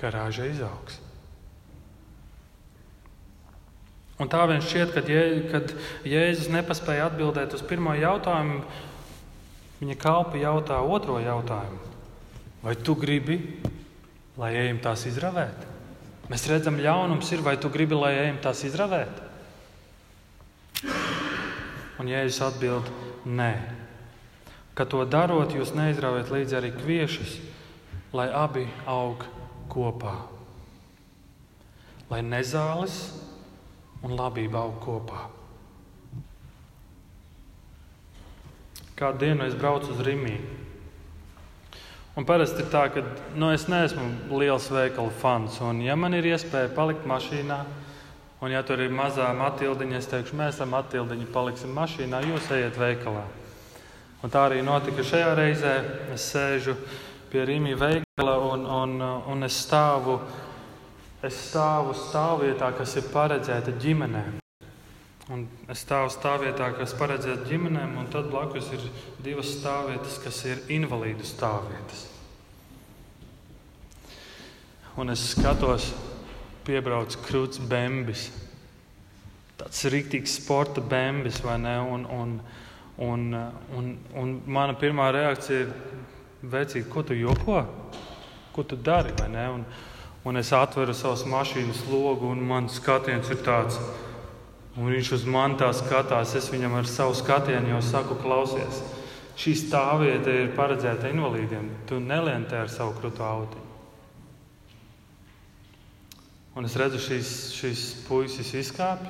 ka 0.00 0.10
raža 0.14 0.46
izaugs. 0.50 1.00
Un 4.22 4.30
tā 4.30 4.44
vien 4.46 4.62
šķiet, 4.62 4.94
kad 5.50 5.74
Jēzus 6.06 6.50
nepaspēja 6.54 7.08
atbildēt 7.10 7.56
uz 7.56 7.62
pirmo 7.66 7.94
jautājumu, 7.98 8.62
Viņa 9.82 9.96
kalpa 9.98 10.38
jautā 10.38 10.76
otro 10.86 11.16
jautājumu. 11.18 11.80
Vai 12.62 12.76
tu 12.78 12.94
gribi, 12.94 13.40
lai 14.38 14.52
ejam 14.54 14.78
tās 14.84 15.02
izravēt? 15.10 15.64
Mēs 16.30 16.46
redzam, 16.46 16.78
ļaunums 16.78 17.32
ir, 17.34 17.42
vai 17.42 17.56
tu 17.58 17.66
gribi, 17.72 17.98
lai 17.98 18.12
ejam 18.20 18.38
tās 18.44 18.62
izravēt? 18.62 19.18
Un 21.98 22.06
Jēzus 22.06 22.38
atbild, 22.46 22.86
nē. 23.26 23.50
Ka 24.78 24.86
to 24.86 25.02
darot, 25.02 25.50
jūs 25.50 25.74
neizraujat 25.74 26.30
līdzi 26.30 26.60
arī 26.60 26.70
kviešus, 26.78 27.34
lai 28.14 28.30
abi 28.30 28.68
aug 28.86 29.26
kopā. 29.72 30.14
Lai 32.06 32.22
nezāles 32.22 33.02
un 34.06 34.14
labība 34.14 34.62
aug 34.62 34.78
kopā. 34.86 35.26
Kādu 39.02 39.18
dienu 39.18 39.42
es 39.48 39.54
braucu 39.58 39.90
uz 39.90 40.00
Rīgiju. 40.06 40.60
Un 42.14 42.26
parasti 42.28 42.60
ir 42.62 42.68
tā, 42.70 42.84
ka 42.92 43.02
nu, 43.34 43.48
es 43.50 43.64
neesmu 43.72 44.36
liels 44.38 44.68
veikalu 44.70 45.10
fans. 45.18 45.56
Un, 45.64 45.80
ja 45.82 45.96
man 45.98 46.14
ir 46.14 46.28
iespēja 46.28 46.68
palikt 46.76 47.06
mašīnā, 47.08 47.56
un 48.44 48.52
ja 48.52 48.60
tur 48.62 48.78
ir 48.84 48.92
mazā 48.94 49.26
matildiņa, 49.34 49.96
es 49.98 50.10
teikšu, 50.12 50.36
mēs 50.38 50.60
ar 50.62 50.68
matildiņu 50.70 51.26
paliksim 51.34 51.72
mašīnā, 51.74 52.20
jūs 52.28 52.50
ejiet 52.54 52.78
veikalā. 52.78 53.24
Un 54.22 54.30
tā 54.30 54.44
arī 54.46 54.60
notika 54.62 55.02
šajā 55.02 55.32
reizē. 55.40 55.72
Es 56.14 56.28
sēžu 56.30 56.76
pie 57.32 57.42
Rīgā 57.48 57.74
veikala 57.80 58.36
un, 58.52 58.68
un, 58.68 58.94
un 59.32 59.48
es 59.48 59.56
stāvu, 59.64 60.20
es 61.26 61.42
stāvu 61.48 61.96
stāvvietā, 62.04 62.70
kas 62.78 62.94
ir 63.00 63.10
paredzēta 63.10 63.74
ģimenēm. 63.82 64.41
Un 65.32 65.46
es 65.72 65.80
stāvu 65.86 66.10
stāvvietā, 66.12 66.66
kas 66.76 66.92
paredzēta 66.98 67.46
ģimenēm, 67.48 67.94
un 67.96 68.08
tad 68.12 68.26
blakus 68.28 68.66
ir 68.76 68.82
divas 69.24 69.54
stāvvietas, 69.54 70.18
kas 70.20 70.42
ir 70.44 70.60
invalīdu 70.74 71.24
stāvvietas. 71.24 72.02
Un 75.00 75.08
es 75.14 75.22
skatos, 75.30 75.86
piebrauc 76.66 77.16
krūts 77.24 77.62
bembis. 77.64 78.26
Tāds 79.56 79.86
rīktīgs 79.94 80.36
sporta 80.42 80.84
bembis, 80.84 81.40
vai 81.40 81.56
ne? 81.64 81.78
Un, 81.94 82.04
un, 82.12 82.36
un, 83.08 83.24
un, 83.78 83.90
un 84.20 84.36
mana 84.44 84.76
pirmā 84.76 85.08
reakcija 85.16 85.64
ir, 85.64 85.72
vecīt, 86.42 86.90
ko 86.92 87.06
tu 87.08 87.16
joko? 87.16 87.62
Ko 88.52 88.68
tu 88.68 88.76
dari? 88.76 89.16
Un, 89.32 89.64
un 90.28 90.44
es 90.44 90.52
atveru 90.52 90.92
savas 90.92 91.24
mašīnas 91.24 91.86
logu, 91.88 92.28
un 92.28 92.44
mans 92.52 92.76
skatiens 92.82 93.32
ir 93.32 93.40
tāds 93.46 93.80
Un 94.72 94.88
viņš 94.88 95.10
uz 95.18 95.24
mani 95.28 95.58
tā 95.60 95.68
skatās, 95.76 96.32
es 96.38 96.48
viņam 96.48 96.78
ar 96.78 96.88
savu 96.88 97.12
skatienu 97.16 97.74
jau 97.74 97.82
saku, 97.84 98.16
klausies, 98.22 98.80
šī 99.36 99.52
stāvvieta 99.66 100.32
ir 100.32 100.54
paredzēta 100.56 101.10
invalīdiem. 101.12 101.68
Tu 101.88 102.00
nelientē 102.00 102.62
ar 102.62 102.72
savu 102.72 102.96
krūtu 102.96 103.26
autiņu. 103.26 103.68
Un 106.56 106.68
es 106.68 106.74
redzu, 106.76 107.00
šīs, 107.00 107.28
šīs 107.56 107.84
puisis 108.08 108.50
izkāpj 108.60 109.08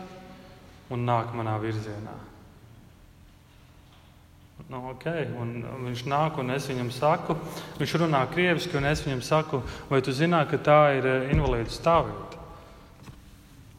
un 0.94 1.06
nāk 1.06 1.32
manā 1.34 1.56
virzienā. 1.62 2.14
Nu, 4.70 4.78
okay. 4.92 5.26
un 5.36 5.56
viņš 5.88 6.04
nāk 6.08 6.38
un 6.40 6.52
es 6.54 6.68
viņam 6.70 6.92
saku, 6.94 7.34
viņš 7.80 7.96
runā 8.04 8.22
krieviski, 8.30 8.76
un 8.78 8.86
es 8.88 9.02
viņam 9.04 9.22
saku, 9.26 9.62
vai 9.90 9.98
tu 10.04 10.14
zināji, 10.14 10.52
ka 10.52 10.60
tā 10.64 10.78
ir 10.98 11.08
eh, 11.08 11.26
invalīdu 11.34 11.74
stāvvieta? 11.74 12.31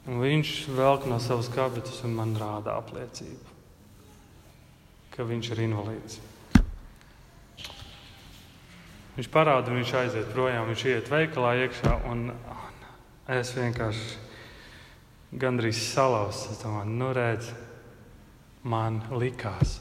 Un 0.04 0.20
viņš 0.20 0.50
velk 0.76 1.06
no 1.08 1.16
savas 1.24 1.48
kabatas 1.52 2.02
un 2.04 2.16
man 2.18 2.34
rāda 2.36 2.76
apliecību, 2.76 3.54
ka 5.14 5.24
viņš 5.24 5.52
ir 5.54 5.62
invalīds. 5.64 6.20
Viņš 9.14 9.30
parāda, 9.30 9.70
un 9.70 9.78
viņš 9.78 9.94
aiziet 10.00 10.32
projām. 10.34 10.68
Viņš 10.72 10.84
iet 10.90 11.10
veikalā 11.12 11.54
iekšā, 11.64 11.94
un 12.10 12.32
es 13.30 13.54
vienkārši 13.54 15.38
gandrīz 15.40 15.80
salauztu. 15.94 16.52
Es 16.52 16.64
domāju, 16.64 16.96
nu 16.98 17.12
redz, 17.14 17.52
man 18.66 19.04
likās. 19.14 19.78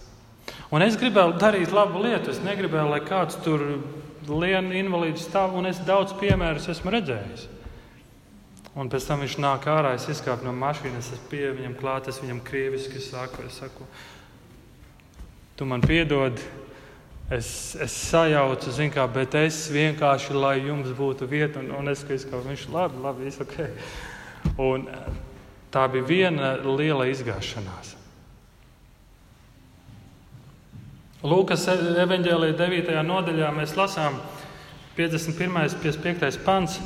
Un 0.72 0.84
es 0.84 0.98
gribēju 1.00 1.38
darīt 1.40 1.72
labu 1.72 2.04
lietu. 2.04 2.30
Es 2.30 2.42
negribēju, 2.44 2.92
lai 2.92 3.00
kāds 3.08 3.40
tur 3.42 3.64
lien 4.28 4.70
invalīdu 4.70 5.18
stāv, 5.18 5.56
un 5.58 5.66
es 5.70 5.80
daudz 5.86 6.14
piemērus 6.20 6.68
esmu 6.76 6.92
redzējis. 6.94 7.48
Un 8.72 8.88
pēc 8.88 9.04
tam 9.04 9.20
viņš 9.20 9.36
nāk 9.42 9.66
ārā, 9.68 9.92
es 9.98 10.08
izkāpu 10.08 10.46
no 10.46 10.52
mašīnas, 10.56 11.10
es 11.12 11.24
pie 11.28 11.50
viņam 11.52 11.76
klāt, 11.76 12.08
es 12.08 12.22
viņam 12.22 12.40
krieviski 12.46 13.02
saku, 13.04 13.44
es 13.44 13.58
saku, 13.60 13.84
tu 15.58 15.68
man 15.68 15.84
piedod, 15.84 16.40
es, 17.28 17.76
es 17.76 17.96
sajaucu, 18.08 18.72
zin 18.72 18.92
kā, 18.94 19.04
bet 19.12 19.36
es 19.36 19.66
vienkārši, 19.72 20.36
lai 20.36 20.54
jums 20.62 20.88
būtu 20.96 21.28
vieta, 21.28 21.60
un, 21.60 21.68
un 21.82 21.92
es 21.92 22.00
skatos, 22.00 22.48
viņš 22.48 22.68
labi, 22.72 23.02
labi, 23.04 23.28
viss 23.28 23.44
ok. 23.44 23.58
Un 24.60 24.88
tā 25.72 25.84
bija 25.92 26.08
viena 26.08 26.54
liela 26.64 27.06
izgāšanās. 27.12 27.98
Lūkas 31.22 31.68
evanģēlīja 32.02 32.56
9. 32.58 32.96
nodaļā 33.06 33.52
mēs 33.54 33.76
lasām 33.78 34.16
51. 34.96 35.52
un 35.52 35.76
55. 35.84 36.40
pants. 36.42 36.80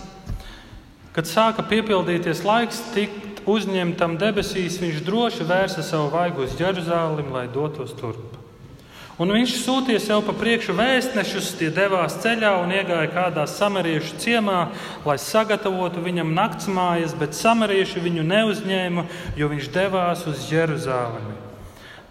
Kad 1.17 1.29
sāka 1.31 1.65
piepildīties 1.65 2.43
laiks, 2.45 2.83
tikt 2.93 3.41
uzņemtam 3.49 4.19
debesīs, 4.21 4.77
viņš 4.83 4.99
droši 5.07 5.47
vērsa 5.49 5.85
savu 5.87 6.11
vaigu 6.13 6.45
uz 6.45 6.59
Jeruzalem, 6.61 7.31
lai 7.33 7.47
dotos 7.49 7.95
turp. 7.97 8.35
Un 9.17 9.31
viņš 9.33 9.55
sūtīja 9.63 10.01
sev 10.05 10.27
pa 10.27 10.35
priekšu 10.37 10.75
vēstnešus, 10.77 11.55
tie 11.57 11.71
devās 11.73 12.19
ceļā 12.21 12.51
un 12.61 12.75
iegāja 12.77 13.09
kādā 13.15 13.47
samariešu 13.49 14.19
ciemā, 14.21 14.59
lai 15.09 15.17
sagatavotu 15.17 16.03
viņam 16.05 16.35
naktsmājas, 16.37 17.17
bet 17.17 17.33
samarieši 17.39 18.03
viņu 18.05 18.27
neuzņēma, 18.29 19.07
jo 19.41 19.49
viņš 19.55 19.71
devās 19.73 20.27
uz 20.29 20.45
Jeruzalemi. 20.53 21.33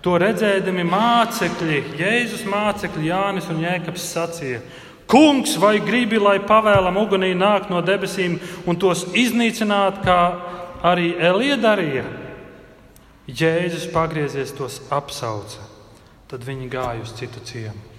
To 0.02 0.18
redzēdami 0.22 0.82
mācekļi, 0.86 1.78
Jēzus 2.02 2.42
mācekļi 2.50 3.08
Jānis 3.12 3.54
un 3.54 3.62
Jēkabs 3.62 4.10
sacīja: 4.10 4.64
Kungs, 5.08 5.56
vai 5.62 5.78
gribi, 5.86 6.18
lai 6.18 6.40
pavēlam 6.42 6.98
ugunī 6.98 7.36
nāk 7.38 7.70
no 7.70 7.82
debesīm 7.86 8.40
un 8.66 8.78
tos 8.82 9.06
iznīcināt, 9.14 10.02
kā 10.06 10.20
arī 10.86 11.12
Elija 11.22 11.60
darīja? 11.62 12.06
Jēzus 13.26 13.88
pagriezies 13.94 14.54
tos 14.58 14.80
apsauca, 14.94 15.62
tad 16.30 16.46
viņi 16.46 16.70
gāja 16.74 17.06
uz 17.06 17.14
citu 17.18 17.42
ciemu. 17.46 17.94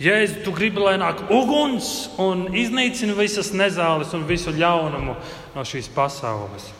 Jēzu, 0.00 0.38
tu 0.46 0.54
gribi, 0.56 0.80
lai 0.80 0.94
nāk 0.96 1.26
uguns 1.28 2.08
un 2.22 2.46
iznīcina 2.56 3.12
visas 3.18 3.50
nezāles 3.52 4.14
un 4.16 4.24
visu 4.24 4.54
ļaunumu 4.54 5.16
no 5.52 5.64
šīs 5.66 5.90
pasaules. 5.92 6.70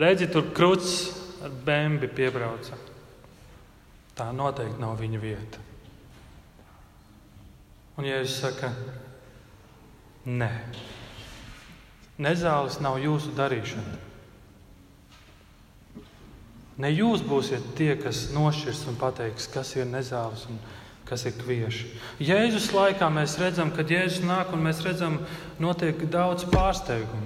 Redzi, 0.00 0.30
tur 0.32 0.48
krūts 0.56 0.96
ar 1.44 1.52
bēnbi 1.66 2.08
piebrauca. 2.16 2.80
Tā 4.16 4.30
noteikti 4.32 4.80
nav 4.80 4.96
viņa 5.00 5.20
vieta. 5.20 5.65
Un 7.96 8.04
Jēzus 8.04 8.40
saka, 8.42 8.68
nē, 10.28 10.50
nezāles 12.20 12.76
nav 12.84 12.98
jūsu 13.00 13.32
darīšana. 13.36 14.02
Ne 16.76 16.90
jūs 16.92 17.22
būsiet 17.24 17.70
tie, 17.78 17.94
kas 17.96 18.26
nošķirs 18.36 18.82
un 18.90 18.98
pateiks, 19.00 19.48
kas 19.48 19.72
ir 19.78 19.88
nezāles 19.88 20.44
un 20.52 20.58
kas 21.08 21.24
ir 21.24 21.38
kvieši. 21.40 21.88
Jēzus 22.20 22.68
laikā 22.76 23.08
mēs 23.14 23.38
redzam, 23.40 23.72
kad 23.72 23.88
Jēzus 23.88 24.26
nāk 24.28 24.52
un 24.52 24.66
mēs 24.66 24.82
redzam, 24.84 25.22
notiek 25.62 26.04
daudz 26.12 26.44
pārsteigumu. 26.52 27.25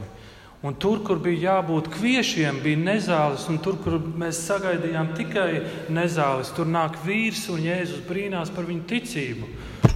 Un 0.60 0.74
tur, 0.76 0.98
kur 1.00 1.16
bija 1.24 1.54
jābūt 1.54 1.88
kviešiem, 1.94 2.58
bija 2.60 2.76
nezāles, 2.82 3.46
un 3.48 3.56
tur, 3.64 3.78
kur 3.80 3.96
mēs 4.20 4.42
sagaidījām 4.44 5.14
tikai 5.16 5.62
nezāles, 5.88 6.50
tur 6.52 6.68
nāk 6.68 6.98
vīrs 7.00 7.46
un 7.48 7.62
Jēzus 7.64 8.02
brīnās 8.04 8.52
par 8.52 8.68
viņu 8.68 8.84
ticību. 8.90 9.48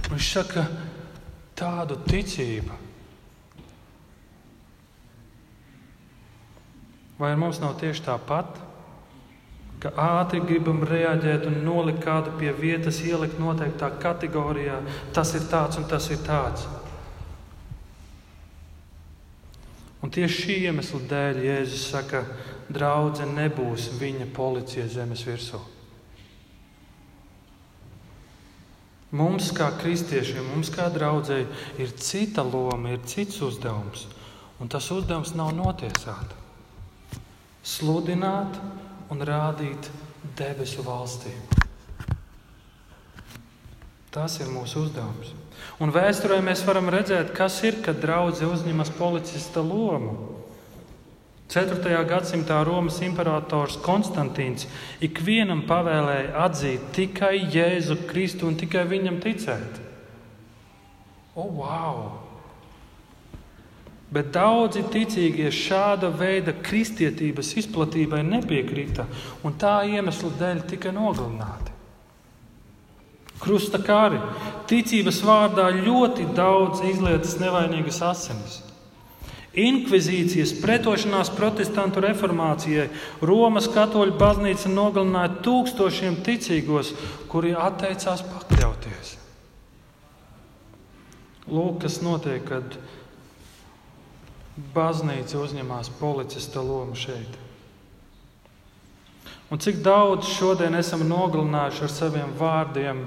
Viņš 0.09 0.29
saka, 0.31 0.63
tādu 1.55 1.99
ticību. 2.09 2.81
Vai 7.21 7.35
mums 7.39 7.61
nav 7.61 7.77
tieši 7.79 8.03
tāpat? 8.09 8.57
Ka 9.83 9.91
ātri 10.01 10.41
gribam 10.43 10.81
reaģēt 10.87 11.45
un 11.47 11.61
nolikt 11.63 12.01
kādu 12.03 12.33
pie 12.39 12.49
vietas, 12.57 13.03
ielikt 13.05 13.37
noteiktā 13.39 13.91
kategorijā. 14.01 14.81
Tas 15.13 15.35
ir 15.37 15.45
tāds 15.51 15.77
un 15.79 15.85
tas 15.87 16.09
ir 16.09 16.19
tāds. 16.25 16.65
Un 20.05 20.11
tieši 20.13 20.41
šī 20.43 20.55
iemesla 20.69 20.99
dēļ 21.09 21.37
Jēzus 21.41 21.87
saka, 21.89 22.19
draudzene 22.69 23.39
nebūs 23.39 23.87
viņa 23.97 24.27
policija 24.35 24.85
zemes 24.85 25.23
virsū. 25.25 25.57
Mums, 29.17 29.47
kā 29.57 29.71
kristiešiem, 29.79 30.45
mums 30.51 30.69
kā 30.75 30.91
draudzēji, 30.93 31.47
ir 31.81 31.93
cita 31.97 32.43
loma, 32.45 32.91
ir 32.93 33.01
cits 33.09 33.39
uzdevums. 33.47 34.03
Un 34.61 34.69
tas 34.69 34.91
uzdevums 34.93 35.33
nav 35.33 35.55
notiesāt, 35.57 36.35
sludināt 37.65 38.59
un 39.09 39.25
rādīt 39.25 39.89
debesu 40.37 40.85
valstību. 40.85 41.63
Tas 44.13 44.37
ir 44.37 44.53
mūsu 44.53 44.85
uzdevums. 44.85 45.33
Un 45.83 45.91
vēsturē 45.91 46.39
mēs 46.43 46.63
varam 46.67 46.87
redzēt, 46.93 47.33
kas 47.35 47.57
ir, 47.67 47.81
kad 47.83 47.99
draudzene 47.99 48.53
uzņemas 48.55 48.93
policista 48.95 49.63
lomu. 49.65 50.35
4. 51.51 51.77
gadsimtā 52.09 52.57
Romas 52.65 52.97
imperators 53.05 53.77
Konstantīns 53.85 54.65
ikvienam 55.05 55.61
pavēlēja 55.69 56.31
atzīt 56.47 56.87
tikai 56.95 57.35
Jēzu 57.53 57.99
Kristu 58.09 58.49
un 58.49 58.57
tikai 58.57 58.87
viņam 58.89 59.19
ticēt. 59.21 59.81
O, 61.35 61.43
oh, 61.43 61.51
wow! 61.59 61.99
Bet 64.15 64.31
daudzi 64.33 64.85
ticīgie 64.89 65.51
šāda 65.51 66.09
veida 66.15 66.53
kristietības 66.65 67.51
izplatībai 67.61 68.21
nepiekrita, 68.25 69.05
un 69.43 69.57
tā 69.59 69.81
iemesla 69.91 70.31
dēļ 70.39 70.65
tika 70.71 70.93
nogalināti. 70.95 71.74
Krusta 73.41 73.81
kari, 73.83 74.21
ticības 74.69 75.19
vārdā 75.25 75.67
ļoti 75.75 76.29
daudz 76.37 76.85
izlietas 76.87 77.35
nevainīgas 77.41 77.99
asinis. 78.05 78.61
Inkvizīcijas 79.55 80.51
pretošanās 80.59 81.29
protestantu 81.31 82.01
reformācijai 82.03 82.89
Romas 83.23 83.69
katoļu 83.71 84.17
baznīca 84.19 84.71
nogalināja 84.71 85.37
tūkstošiem 85.45 86.17
ticīgos, 86.25 86.91
kuri 87.31 87.53
atteicās 87.55 88.23
pakļauties. 88.27 89.13
Lūk, 91.47 91.79
kas 91.85 92.01
notiek, 92.03 92.43
kad 92.49 92.75
baznīca 94.75 95.39
uzņemās 95.39 95.91
policista 95.99 96.63
lomu 96.63 96.95
šeit. 96.99 97.41
Un 99.51 99.61
cik 99.61 99.83
daudz 99.85 100.31
šodien 100.35 100.75
esam 100.75 101.03
nogalinājuši 101.07 101.83
ar 101.85 101.93
saviem 101.93 102.31
vārdiem, 102.39 103.05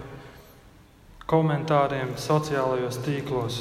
komentāriem 1.28 2.16
sociālajos 2.18 3.02
tīklos 3.04 3.60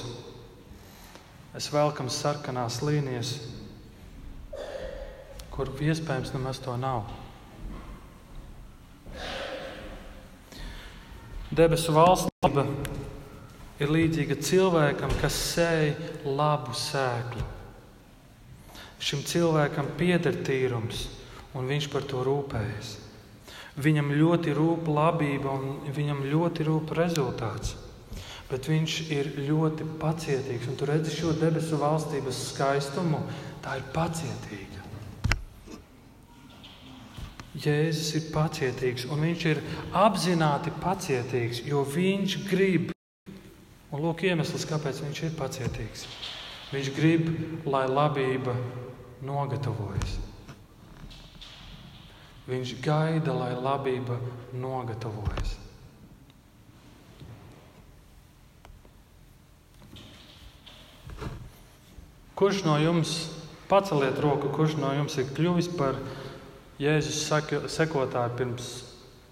Mēs 1.58 1.72
velkam 1.74 2.06
sarkanās 2.06 2.76
līnijas, 2.86 3.32
kur 5.50 5.72
iespējams 5.82 6.30
nemaz 6.36 6.60
to 6.62 6.76
nav. 6.78 7.08
Debesu 11.50 11.96
valstība 11.96 12.68
ir 13.82 13.90
līdzīga 13.90 14.38
cilvēkam, 14.38 15.18
kas 15.18 15.42
sēž 15.56 16.22
labu 16.30 16.78
sēklu. 16.78 17.50
Šim 19.02 19.26
cilvēkam 19.26 19.90
pieder 19.98 20.38
tīrums, 20.46 21.08
un 21.58 21.66
viņš 21.74 21.90
par 21.90 22.06
to 22.06 22.22
rūpējas. 22.22 22.94
Viņam 23.78 24.16
ļoti 24.18 24.56
rūp 24.58 24.88
labība, 24.90 25.54
un 25.54 25.92
viņam 25.94 26.24
ļoti 26.32 26.66
rūp 26.66 26.96
rezultāts 26.98 27.76
bet 28.48 28.68
viņš 28.70 28.98
ir 29.12 29.30
ļoti 29.44 29.88
pacietīgs. 30.00 30.68
Un 30.72 30.80
tu 30.80 30.88
redzi 30.88 31.16
šo 31.18 31.34
debesu 31.38 31.80
valstības 31.82 32.44
skaistumu, 32.54 33.22
tā 33.64 33.78
ir 33.80 33.88
pacietīga. 33.96 34.84
Jēzus 37.58 38.12
ir 38.20 38.28
pacietīgs, 38.30 39.08
un 39.10 39.24
viņš 39.26 39.46
ir 39.50 39.64
apzināti 39.98 40.72
pacietīgs, 40.84 41.64
jo 41.66 41.82
viņš 41.90 42.38
grib. 42.52 42.94
Un 43.88 44.04
lūk, 44.04 44.28
iemesls, 44.30 44.68
kāpēc 44.70 45.02
viņš 45.02 45.24
ir 45.26 45.36
pacietīgs. 45.40 46.06
Viņš 46.76 46.94
grib, 46.94 47.32
lai 47.66 47.88
labība 47.90 48.54
nogatavojas. 49.26 50.27
Viņš 52.48 52.78
gaida, 52.80 53.34
lai 53.36 53.52
labība 53.60 54.16
nogatavojas. 54.56 55.58
Kurš 62.38 62.62
no 62.64 62.78
jums, 62.78 63.12
paceliet 63.68 64.20
roku, 64.22 64.52
kurš 64.54 64.78
no 64.78 64.94
jums 64.94 65.18
ir 65.18 65.28
kļuvis 65.34 65.72
par 65.76 65.98
Jēzus 66.78 67.24
sekotāju 67.74 68.36
pirms 68.38 68.68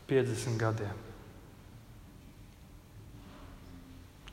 50 0.09 0.57
gadiem, 0.57 1.03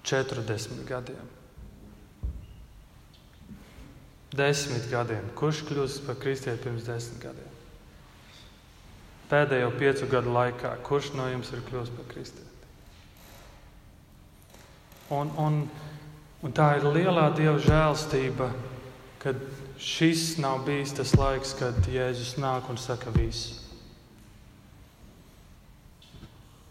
40 0.09 0.83
gadiem, 0.88 1.31
10 4.33 4.88
gadiem? 4.88 5.33
Kurš 5.37 5.66
kļūs 5.68 6.03
par 6.09 6.16
kristieti 6.25 6.64
pirms 6.64 6.88
10 6.88 7.21
gadiem? 7.21 7.52
Pēdējo 9.33 9.71
piecu 9.81 10.11
gadu 10.12 10.35
laikā, 10.35 10.75
kurš 10.85 11.14
no 11.16 11.25
jums 11.33 11.55
ir 11.57 11.64
kļuvis 11.71 11.95
par 11.97 12.11
kristieti? 12.11 12.51
Un, 15.12 15.33
un 15.40 15.62
Un 16.42 16.51
tā 16.51 16.73
ir 16.75 16.88
lielā 16.90 17.29
Dieva 17.38 17.59
žēlstība, 17.62 18.49
ka 19.23 19.31
šis 19.79 20.40
nav 20.42 20.64
bijis 20.66 20.90
tas 20.99 21.12
laiks, 21.14 21.53
kad 21.55 21.77
Jēzus 21.87 22.35
nāk 22.42 22.66
un 22.71 22.81
saka 22.83 23.12
visu. 23.14 23.61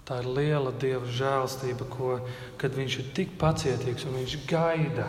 Tā 0.04 0.18
ir 0.20 0.28
liela 0.28 0.74
Dieva 0.76 1.08
žēlstība, 1.08 1.88
ko, 1.88 2.18
kad 2.60 2.76
Viņš 2.76 2.98
ir 3.00 3.14
tik 3.16 3.38
pacietīgs 3.40 4.04
un 4.10 4.20
Viņš 4.20 4.36
gaida. 4.52 5.08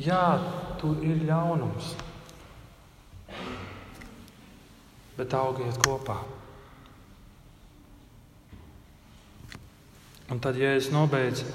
Jā, 0.00 0.24
tur 0.80 1.04
ir 1.04 1.20
ļaunums, 1.28 1.92
bet 5.18 5.34
augiet 5.34 5.80
kopā. 5.82 6.20
Un 10.28 10.38
tad, 10.44 10.58
ja 10.60 10.74
es 10.76 10.92
nobeidzu 10.92 11.46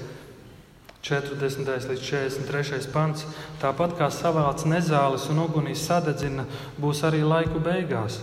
40. 1.04 1.68
līdz 1.88 2.00
43. 2.00 2.88
pants. 2.92 3.26
Tāpat 3.60 3.92
kā 3.98 4.08
savāds 4.12 4.64
nezāles 4.64 5.26
un 5.32 5.42
ugunīs 5.44 5.84
sadedzina, 5.84 6.46
būs 6.80 7.04
arī 7.04 7.20
laiku 7.24 7.60
beigās. 7.62 8.22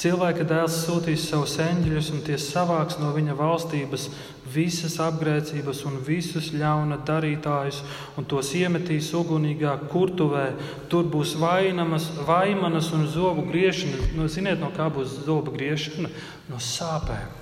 Cilvēka 0.00 0.46
dēls 0.48 0.78
sūtīs 0.86 1.26
savus 1.28 1.58
eņģeļus, 1.60 2.06
un 2.14 2.22
tie 2.24 2.38
savāks 2.40 2.96
no 3.02 3.10
viņa 3.12 3.34
valstības 3.36 4.06
visas 4.50 4.94
apgrēcības 5.04 5.82
un 5.90 5.98
visus 6.06 6.48
ļauna 6.56 7.02
darītājus, 7.04 7.82
un 8.16 8.24
tos 8.24 8.54
iemetīs 8.56 9.10
ugunīgā 9.18 9.74
kurtuvē. 9.92 10.46
Tur 10.88 11.04
būs 11.12 11.34
vainamas, 11.40 12.08
vaimanas 12.24 12.88
un 12.96 13.04
zobu 13.12 13.44
griešana. 13.50 14.08
Nu, 14.16 14.28
ziniet, 14.32 14.56
no 14.62 14.72
kā 14.72 14.88
būs 14.88 15.20
zobu 15.26 15.52
griešana? 15.58 16.08
No 16.48 16.62
sāpēm. 16.64 17.36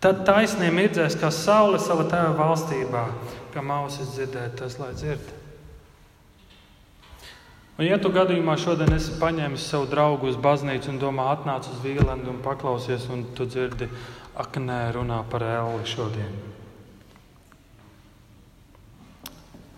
Tad 0.00 0.22
taisnība 0.24 0.76
mirdzēs 0.78 1.18
kā 1.20 1.28
saule 1.34 1.76
savā 1.82 2.06
tēva 2.08 2.32
valstībā, 2.38 3.04
kā 3.52 3.66
mausis 3.66 4.14
dzirdēt, 4.14 4.56
tas 4.62 4.78
lai 4.80 4.94
dzird. 4.96 5.37
Un, 7.78 7.84
ja 7.86 7.94
tu 8.02 8.10
gadījumā 8.10 8.56
šodien 8.58 8.90
esi 8.96 9.12
paņēmis 9.20 9.68
savu 9.70 9.86
draugu 9.86 10.26
uz 10.26 10.38
baznīcu 10.42 10.90
un 10.90 10.96
domā, 10.98 11.28
atnāc 11.30 11.68
uz 11.70 11.78
vīlendu 11.84 12.32
un 12.32 12.40
paklausies, 12.42 13.04
un 13.14 13.22
tu 13.38 13.46
dzirdi, 13.46 13.86
ak, 14.34 14.58
nē, 14.58 14.80
runā 14.96 15.20
par 15.30 15.44
elli 15.46 15.86
šodien. 15.86 16.32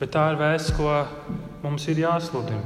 Bet 0.00 0.14
tā 0.16 0.30
ir 0.32 0.40
vēsts, 0.40 0.72
ko 0.78 0.94
mums 1.60 1.84
ir 1.92 2.00
jāsludina. 2.00 2.64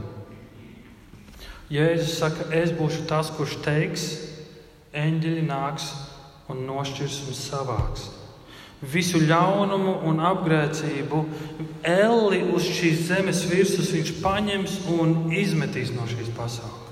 Jēzus 1.74 2.14
saka, 2.20 2.46
es 2.54 2.70
būšu 2.78 3.02
tas, 3.10 3.32
kurš 3.34 3.58
teiks, 3.64 4.04
eņģeļi 4.94 5.48
nāks 5.48 5.90
un 6.54 6.62
nošķirs 6.68 7.24
un 7.26 7.38
savāks. 7.40 8.06
Visu 8.92 9.20
ļaunumu 9.22 9.94
un 10.08 10.20
apgrēcību, 10.28 11.20
elli 11.88 12.42
uz 12.52 12.66
šīs 12.68 13.06
zemes 13.08 13.44
virsmas 13.48 13.92
viņš 13.94 14.10
paņems 14.20 14.78
un 14.92 15.14
izmetīs 15.32 15.92
no 15.94 16.06
šīs 16.10 16.32
pasaules. 16.36 16.82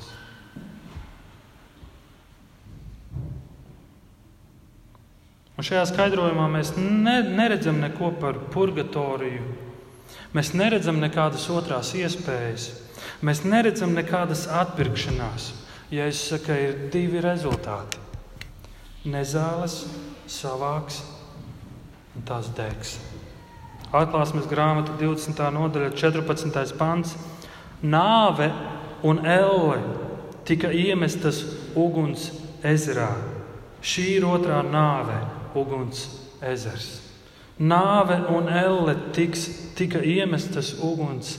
Un 5.59 5.67
šajā 5.69 5.85
skaidrojumā 5.93 6.49
mēs 6.51 6.73
ne, 6.79 7.21
neredzam 7.37 7.77
neko 7.85 8.15
par 8.19 8.41
purgatoriju. 8.55 9.45
Mēs 10.33 10.55
neredzam 10.57 10.97
nekādas 10.99 11.45
otrās 11.53 11.93
iespējas. 11.95 12.71
Mēs 13.23 13.45
neredzam 13.45 13.93
nekādas 13.95 14.49
atpirkšanās. 14.49 15.53
Ja 15.93 16.09
es 16.09 16.23
saku, 16.31 16.57
ir 16.57 16.89
divi 16.91 17.21
rezultāti 17.21 18.01
nezāles, 19.09 19.83
savāks 20.31 21.01
un 22.17 22.25
tās 22.29 22.51
degs. 22.57 22.97
Atklāsmes 23.93 24.49
grāmata 24.49 24.95
20. 25.01 25.43
nodaļa, 25.53 25.93
14. 25.97 26.77
pants. 26.79 27.17
Nāve 27.83 28.49
un 29.05 29.21
elle 29.27 29.83
tika 30.49 30.71
iemestas 30.73 31.43
uguns 31.77 32.31
ezerā. 32.65 33.11
Šī 33.83 34.07
ir 34.19 34.27
otrā 34.29 34.63
nāve, 34.65 35.19
uguns 35.59 36.07
ezers. 36.41 37.01
Nāve 37.59 38.17
un 38.33 38.49
elle 38.49 38.95
tiks, 39.15 39.49
tika 39.77 40.01
iemestas 40.01 40.73
uguns 40.81 41.37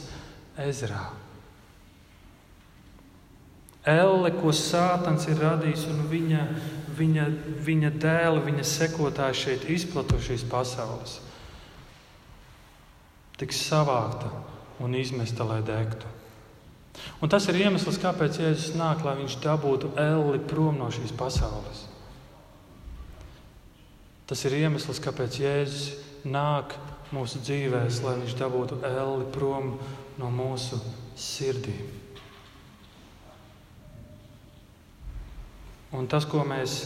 ezerā. 0.60 1.08
Elle, 3.84 4.30
ko 4.40 4.54
Sātans 4.56 5.26
ir 5.28 5.42
radījis, 5.44 5.88
un 5.92 6.06
viņa 6.08 6.44
viņa, 6.98 7.28
viņa 7.66 7.92
dēli, 8.02 8.42
viņa 8.48 8.66
sekotāji 8.68 9.40
šeit 9.40 9.70
izplatušīs 9.74 10.46
pasaules, 10.52 11.20
tiks 13.40 13.62
savākta 13.68 14.32
un 14.84 14.96
izmesta, 14.98 15.46
lai 15.48 15.62
degtu. 15.66 16.10
Un 17.24 17.32
tas 17.32 17.48
ir 17.50 17.58
iemesls, 17.58 17.98
kāpēc 18.02 18.38
Jēzus 18.42 18.76
nāk, 18.78 19.02
lai 19.06 19.16
viņš 19.22 19.40
dabūtu 19.42 19.94
elli 20.00 20.40
prom 20.50 20.78
no 20.78 20.92
šīs 20.94 21.14
pasaules. 21.18 21.88
Tas 24.30 24.46
ir 24.48 24.60
iemesls, 24.62 25.02
kāpēc 25.04 25.40
Jēzus 25.42 25.88
nāk 26.24 26.78
mūsu 27.14 27.42
dzīvēm, 27.44 27.90
lai 28.06 28.16
viņš 28.22 28.38
dabūtu 28.40 28.80
elli 28.88 29.28
prom 29.34 29.76
no 30.22 30.32
mūsu 30.34 30.80
sirdīm. 31.20 32.03
Un 35.94 36.08
tas, 36.10 36.26
ko 36.26 36.42
mēs 36.48 36.78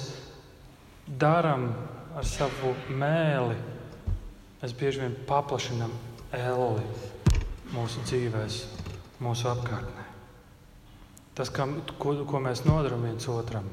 darām 1.07 1.69
ar 2.17 2.25
savu 2.27 2.73
mēli, 2.91 3.55
mēs 4.59 4.73
bieži 4.75 5.03
vien 5.05 5.15
paplašinām 5.29 5.93
elli 6.35 6.83
mūsu 7.71 8.03
dzīvēm, 8.03 8.57
mūsu 9.23 9.47
apkārtnē. 9.53 10.03
Tas, 11.37 11.53
ka, 11.53 11.69
ko, 12.01 12.17
ko 12.27 12.41
mēs 12.43 12.65
nodaram 12.65 13.05
viens 13.05 13.29
otram. 13.31 13.69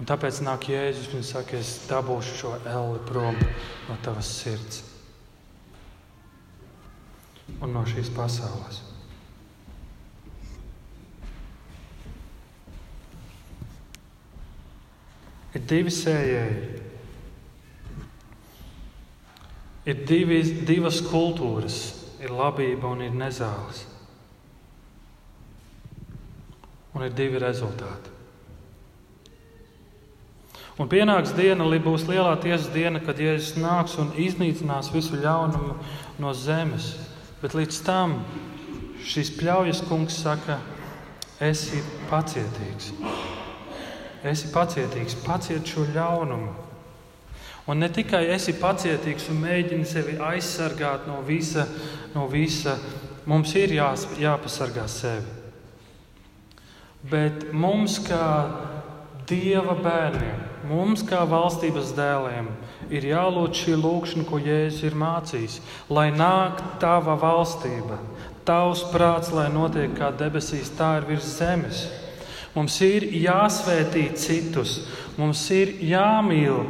Un 0.00 0.08
tāpēc 0.08 0.40
nāk 0.46 0.70
Jēzus 0.72 1.12
un 1.14 1.26
saka, 1.26 1.58
es 1.58 1.84
dabūšu 1.90 2.40
šo 2.40 2.56
elli 2.64 3.04
prom 3.06 3.36
no 3.88 3.98
tavas 4.02 4.30
sirds 4.40 4.82
un 7.60 7.74
no 7.74 7.84
šīs 7.86 8.08
pasaules. 8.14 8.93
Ir 15.64 15.68
divi 15.70 15.92
sējēji. 15.96 16.64
Ir 19.88 20.00
divi, 20.04 20.40
divas 20.68 20.98
kultūras, 21.04 21.78
ir 22.20 22.32
labība 22.32 22.90
un 22.92 23.00
ir 23.06 23.14
nezāles. 23.16 23.86
Un 26.92 27.06
ir 27.06 27.16
divi 27.16 27.40
rezultāti. 27.40 28.12
Un 30.76 30.90
pienāks 30.92 31.32
diena, 31.32 31.64
kad 31.64 31.84
būs 31.86 32.04
lielā 32.10 32.34
tiesas 32.42 32.68
diena, 32.74 33.00
kad 33.00 33.22
Jēzus 33.22 33.56
nāks 33.56 33.96
un 34.02 34.12
iznīcinās 34.20 34.92
visu 34.92 35.16
ļaunumu 35.22 35.78
no 36.20 36.34
zemes. 36.36 36.90
Bet 37.40 37.56
līdz 37.56 37.80
tam 37.86 38.18
šis 39.00 39.32
pļaujas 39.38 39.80
kungs 39.88 40.20
saka, 40.26 40.58
esi 41.40 41.80
pacietīgs 42.12 42.92
esi 44.30 44.50
pacietīgs, 44.52 45.18
paciet 45.24 45.66
šo 45.68 45.86
ļaunumu. 45.94 46.52
Un 47.68 47.80
ne 47.80 47.88
tikai 47.88 48.26
esi 48.34 48.52
pacietīgs 48.60 49.30
un 49.32 49.40
mēģini 49.40 49.86
sevi 49.88 50.18
aizsargāt 50.20 51.06
no 51.08 51.22
visa, 51.24 51.64
no 52.12 52.26
visa 52.28 52.76
mums 53.24 53.54
ir 53.56 53.72
jās, 53.72 54.04
jāpasargā 54.20 54.84
sevi. 54.90 55.40
Bet 57.08 57.50
mums, 57.52 57.98
kā 58.04 58.24
Dieva 59.24 59.72
bērniem, 59.80 60.40
mums, 60.68 61.00
kā 61.08 61.22
valstības 61.28 61.94
dēliem, 61.96 62.50
ir 62.92 63.06
jālūdz 63.08 63.60
šī 63.62 63.76
lūkšana, 63.80 64.24
ko 64.28 64.40
Jēzus 64.40 64.84
ir 64.84 64.96
mācījis. 65.00 65.58
Lai 65.88 66.10
nāk 66.12 66.60
tava 66.82 67.16
valstība, 67.20 67.96
tavs 68.44 68.84
prāts, 68.92 69.32
lai 69.32 69.48
notiek 69.52 69.96
kā 69.96 70.10
debesīs, 70.12 70.72
tā 70.76 70.98
ir 71.00 71.08
virs 71.08 71.30
zemes. 71.38 71.86
Mums 72.54 72.78
ir 72.86 73.08
jāsvētī 73.18 74.08
citus, 74.14 74.84
mums 75.18 75.42
ir 75.50 75.72
jāmīl 75.82 76.60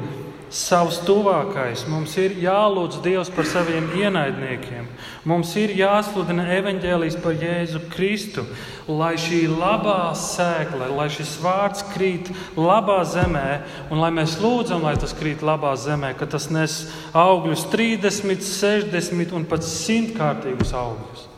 savs 0.54 1.00
tuvākais. 1.02 1.82
Mums 1.90 2.14
ir 2.20 2.36
jālūdz 2.38 3.00
Dievs 3.04 3.30
par 3.34 3.46
saviem 3.48 3.88
ienaidniekiem. 3.98 4.86
Mums 5.26 5.50
ir 5.58 5.74
jāsludina 5.74 6.46
evaņģēlijas 6.60 7.18
par 7.24 7.34
Jēzu 7.42 7.82
Kristu, 7.92 8.46
lai 8.86 9.14
šī 9.20 9.42
labā 9.50 10.14
sēkla, 10.18 10.92
lai 10.94 11.08
šis 11.12 11.34
vārds 11.42 11.84
krīt 11.90 12.30
labā 12.56 13.02
zemē, 13.08 13.48
un 13.90 14.00
lai 14.04 14.12
mēs 14.14 14.38
lūdzam, 14.42 14.86
lai 14.86 14.94
tas 15.00 15.16
krīt 15.16 15.42
labā 15.44 15.74
zemē, 15.80 16.14
ka 16.18 16.30
tas 16.30 16.48
nes 16.54 16.84
augļus 17.12 17.68
30, 17.74 18.44
60 18.54 19.34
un 19.34 19.48
pat 19.50 19.66
100 19.66 20.14
kārtīgus 20.16 20.74
augļus. 20.78 21.30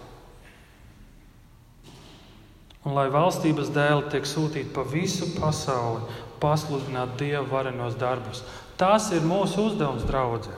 Un 2.87 2.95
lai 2.95 3.09
valstības 3.11 3.73
dēli 3.75 4.13
tiek 4.13 4.29
sūtīti 4.31 4.71
pa 4.75 4.85
visu 4.87 5.27
pasauli, 5.35 6.05
pasludināt 6.39 7.17
Dieva 7.19 7.43
varenos 7.51 7.97
darbus. 7.99 8.45
Tas 8.79 9.11
ir 9.17 9.27
mūsu 9.27 9.67
uzdevums, 9.71 10.07
draugi. 10.07 10.55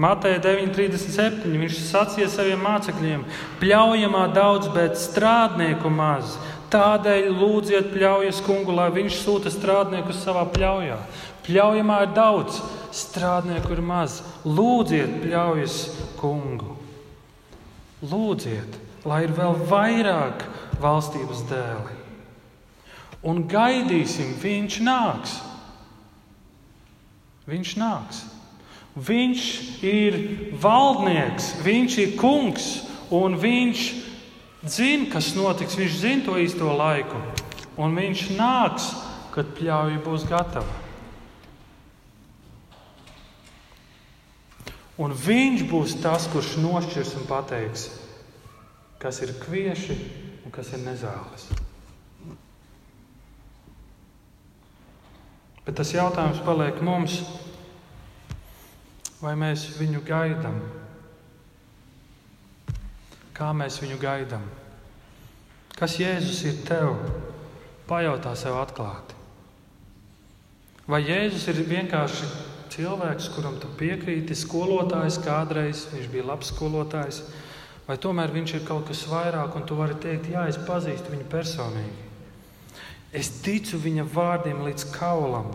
Mateja 0.00 0.38
9,37. 0.40 1.44
Viņš 1.60 1.80
sacīja 1.90 2.30
saviem 2.32 2.62
mācekļiem: 2.64 3.26
Pļaujamā 3.60 4.24
daudz, 4.32 4.70
bet 4.72 4.96
strādnieku 4.96 5.92
maz. 5.92 6.38
Tādēļ 6.72 7.28
lūdziet 7.34 7.90
pļaujas 7.92 8.40
kungu, 8.46 8.72
lai 8.78 8.88
viņš 8.94 9.18
sūta 9.24 9.50
strādniekus 9.52 10.22
savā 10.24 10.46
pļaujā. 10.54 10.96
Pļaujamā 11.44 11.96
ir 12.06 12.12
daudz, 12.16 12.60
strādnieku 12.94 13.74
ir 13.74 13.82
maz. 13.84 14.20
Lūdziet 14.46 15.18
pļaujas 15.24 15.80
kungu. 16.20 16.78
Lūdziet, 18.00 18.78
lai 19.08 19.24
ir 19.26 19.32
vēl 19.36 19.56
vairāk 19.70 20.44
valstības 20.80 21.46
dēli 21.50 22.00
un 23.22 23.44
gaidīsim, 23.48 24.34
viņš 24.40 24.80
nāks. 24.84 25.38
Viņš 27.50 27.72
nāks. 27.80 28.24
Viņš 29.00 29.44
ir 29.86 30.16
valdnieks, 30.60 31.52
viņš 31.64 31.98
ir 32.02 32.14
kungs, 32.20 32.68
un 33.14 33.36
viņš 33.40 33.84
zina, 34.66 35.08
kas 35.12 35.32
notiks. 35.36 35.78
Viņš 35.78 35.98
zina 36.00 36.26
to 36.26 36.36
īsto 36.40 36.72
laiku, 36.74 37.20
un 37.80 37.96
viņš 37.96 38.28
nāks, 38.38 38.90
kad 39.34 39.52
pļauja 39.58 40.00
būs 40.04 40.26
gatava. 40.28 40.78
Un 45.00 45.14
viņš 45.16 45.62
būs 45.70 45.94
tas, 46.02 46.26
kurš 46.28 46.58
nošķirs 46.60 47.14
un 47.16 47.24
pateiks, 47.28 47.86
kas 49.00 49.22
ir 49.24 49.32
kvieši 49.40 49.96
un 50.44 50.52
kas 50.54 50.72
ir 50.76 50.82
nezāles. 50.84 51.48
Bet 55.64 55.76
tas 55.78 55.92
jautājums 55.94 56.40
paliek 56.44 56.80
mums, 56.84 57.20
vai 59.20 59.36
mēs 59.38 59.68
viņu 59.78 60.00
gaidām? 60.06 60.60
Kā 63.36 63.52
mēs 63.56 63.78
viņu 63.80 63.96
gaidām? 64.00 64.44
Kas 65.78 65.96
Jēzus 66.00 66.42
ir 66.48 66.60
tev? 66.68 66.96
Pajautā 67.88 68.34
sev 68.36 68.58
atklāti. 68.60 69.16
Vai 70.90 71.00
Jēzus 71.06 71.46
ir 71.52 71.62
vienkārši 71.68 72.26
cilvēks, 72.74 73.30
kuram 73.34 73.56
tu 73.62 73.70
piekrīti, 73.78 74.36
skolotājs 74.36 75.20
kādreiz, 75.24 75.86
viņš 75.92 76.10
bija 76.12 76.26
labs 76.32 76.50
skolotājs, 76.52 77.22
vai 77.90 77.96
tomēr 77.98 78.30
viņš 78.30 78.52
ir 78.54 78.62
kaut 78.68 78.86
kas 78.86 79.02
vairāk, 79.10 79.56
un 79.58 79.66
tu 79.66 79.74
vari 79.74 79.96
teikt, 79.98 80.30
jā, 80.30 80.44
es 80.46 80.60
pazīstu 80.62 81.10
viņu 81.10 81.26
personīgi. 81.32 82.06
Es 83.10 83.32
ticu 83.42 83.80
viņa 83.82 84.04
vārdiem 84.06 84.60
līdz 84.62 84.84
kaulam. 84.94 85.48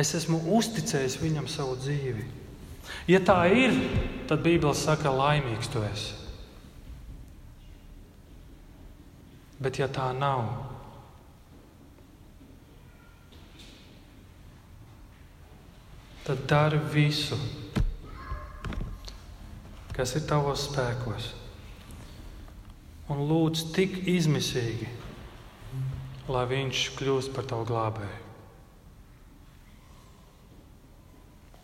Es 0.00 0.14
esmu 0.16 0.38
uzticējis 0.56 1.18
viņam 1.20 1.50
savu 1.52 1.76
dzīvi. 1.76 2.24
Ja 3.08 3.20
tā 3.20 3.36
ir, 3.52 3.76
tad 4.30 4.40
Bībele 4.44 4.72
saka, 4.76 5.12
laimīgs 5.12 5.68
tu 5.68 5.84
esi. 5.84 6.16
Bet 9.60 9.76
ja 9.78 9.90
tā 9.92 10.08
nav, 10.16 10.48
tad 16.24 16.42
dari 16.48 16.80
visu, 16.96 17.36
kas 19.92 20.16
ir 20.16 20.24
tavos 20.28 20.70
spēkos. 20.70 21.43
Un 23.12 23.26
lūdz 23.28 23.68
tik 23.76 23.98
izmisīgi 24.08 24.88
lai 26.28 26.44
viņš 26.48 26.84
kļūst 26.98 27.34
par 27.36 27.48
tavu 27.48 27.66
glābēju. 27.68 28.20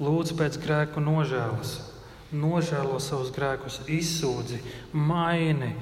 Lūdzu 0.01 0.37
pēc 0.37 0.57
grēku 0.61 1.01
nožēlas, 1.05 1.75
nožēlo 2.33 3.01
savus 3.01 3.33
grēkus, 3.37 3.83
izsūdzi, 3.89 4.61
maini. 4.97 5.75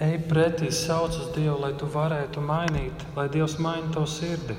Ej 0.00 0.16
pretī, 0.26 0.70
sauc 0.74 1.14
uz 1.14 1.28
Dievu, 1.36 1.58
lai 1.60 1.74
tu 1.78 1.86
varētu 1.90 2.42
mainīt, 2.42 3.04
lai 3.14 3.28
Dievs 3.30 3.58
maina 3.62 3.92
tavu 3.94 4.08
sirdi. 4.10 4.56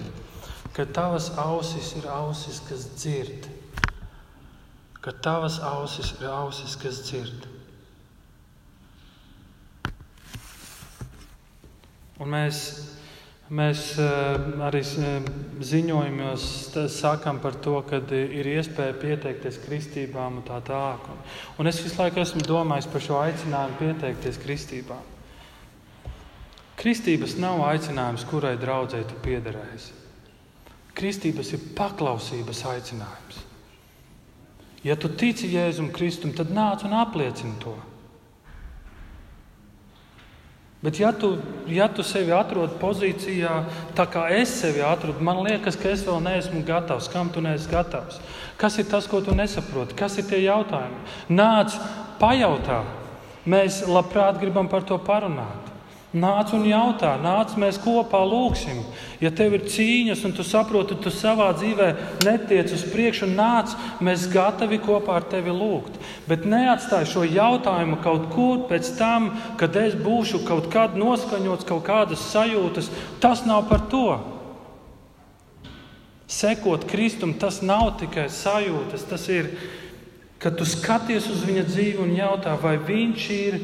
Ka 0.72 0.86
tavas 0.88 1.32
ausis 1.42 1.96
ir 2.00 2.08
ausis, 2.08 2.62
kas 2.68 2.86
dzird. 2.96 3.50
Ka 5.04 5.12
tavas 5.12 5.58
ausis 5.60 6.14
ir 6.20 6.30
ausis, 6.32 6.78
kas 6.80 7.02
dzird. 7.08 7.51
Un 12.22 12.30
mēs, 12.30 12.58
mēs 13.50 13.86
eh, 13.98 14.44
arī 14.62 14.82
eh, 14.86 15.30
ziņojumos 15.66 16.44
sakām 16.94 17.40
par 17.42 17.58
to, 17.66 17.80
ka 17.88 18.02
ir 18.14 18.50
iespēja 18.54 18.98
pieteikties 19.02 19.58
kristībām 19.64 20.42
un 20.42 20.46
tā 20.46 20.60
tālāk. 20.68 21.08
Un 21.58 21.70
es 21.72 21.82
visu 21.82 21.98
laiku 21.98 22.22
esmu 22.22 22.46
domājis 22.46 22.90
par 22.94 23.06
šo 23.08 23.18
aicinājumu 23.24 23.80
pieteikties 23.82 24.38
kristībām. 24.44 25.08
Kristības 26.82 27.36
nav 27.42 27.62
aicinājums, 27.68 28.26
kurai 28.30 28.56
draudzēji 28.58 29.10
tu 29.10 29.18
piederēsi. 29.26 29.98
Kristības 30.98 31.52
ir 31.56 31.66
paklausības 31.78 32.66
aicinājums. 32.72 33.42
Ja 34.86 34.96
tu 34.98 35.12
tici 35.14 35.52
Jēzum 35.54 35.92
Kristum, 35.94 36.34
tad 36.34 36.50
nāc 36.54 36.86
un 36.86 36.96
apliecini 36.98 37.58
to. 37.62 37.76
Bet, 40.82 40.98
ja 41.00 41.12
tu, 41.14 41.36
ja 41.70 41.86
tu 41.94 42.02
sevi 42.02 42.34
atrod 42.34 42.80
pozīcijā, 42.82 43.52
tā 43.94 44.08
kā 44.10 44.24
es 44.34 44.50
sevi 44.64 44.82
atrodu, 44.82 45.22
man 45.22 45.44
liekas, 45.46 45.78
ka 45.78 45.92
es 45.94 46.02
vēl 46.08 46.18
neesmu 46.26 46.64
gatavs. 46.66 47.10
Kam 47.14 47.30
tu 47.30 47.44
neesi 47.46 47.70
gatavs? 47.70 48.18
Kas 48.58 48.80
ir 48.82 48.88
tas, 48.90 49.06
ko 49.10 49.22
tu 49.22 49.36
nesaproti? 49.38 49.94
Kas 49.98 50.18
ir 50.18 50.26
tie 50.26 50.42
jautājumi? 50.42 51.04
Nāc, 51.38 51.78
pajautā. 52.18 52.82
Mēs 53.46 53.84
labprāt 53.86 54.42
gribam 54.42 54.70
par 54.70 54.82
to 54.86 54.98
parunāt. 55.02 55.61
Nāc 56.12 56.50
un 56.52 56.66
jautā, 56.68 57.14
nāc, 57.24 57.54
mēs 57.56 57.78
kopā 57.80 58.20
lūgsim. 58.28 58.82
Ja 59.24 59.30
tev 59.32 59.54
ir 59.56 59.62
cīņas, 59.72 60.26
un 60.28 60.34
tu 60.36 60.44
saproti, 60.44 60.98
tu 61.00 61.08
savā 61.08 61.46
dzīvē 61.56 61.86
netiec 62.26 62.74
uz 62.76 62.82
priekšu, 62.92 63.30
nāc, 63.32 63.72
mēs 64.04 64.26
gatavi 64.34 64.82
kopā 64.84 65.22
ar 65.22 65.28
tevi 65.32 65.54
lūgt. 65.56 65.96
Bet 66.28 66.44
neatstāj 66.44 67.08
šo 67.14 67.24
jautājumu 67.24 68.02
kaut 68.04 68.26
kur 68.34 68.66
pēc 68.68 68.90
tam, 69.00 69.30
kad 69.56 69.78
es 69.80 69.96
būšu 69.96 70.42
kaut 70.50 70.68
kad 70.74 70.98
noskaņots, 71.00 71.68
kaut 71.70 71.86
kādas 71.88 72.26
sajūtas. 72.34 72.92
Tas 73.24 73.46
nav 73.48 73.70
par 73.72 73.88
to. 73.88 74.20
Sekot 76.28 76.90
Kristum, 76.92 77.38
tas 77.40 77.62
nav 77.64 77.94
tikai 78.04 78.28
sajūtas, 78.28 79.08
tas 79.08 79.30
ir, 79.32 79.48
kad 80.44 80.60
tu 80.60 80.68
skaties 80.68 81.32
uz 81.32 81.48
viņa 81.48 81.64
dzīvi 81.72 82.04
un 82.04 82.14
jautā, 82.20 82.58
vai 82.60 82.76
viņš 82.84 83.30
ir 83.38 83.58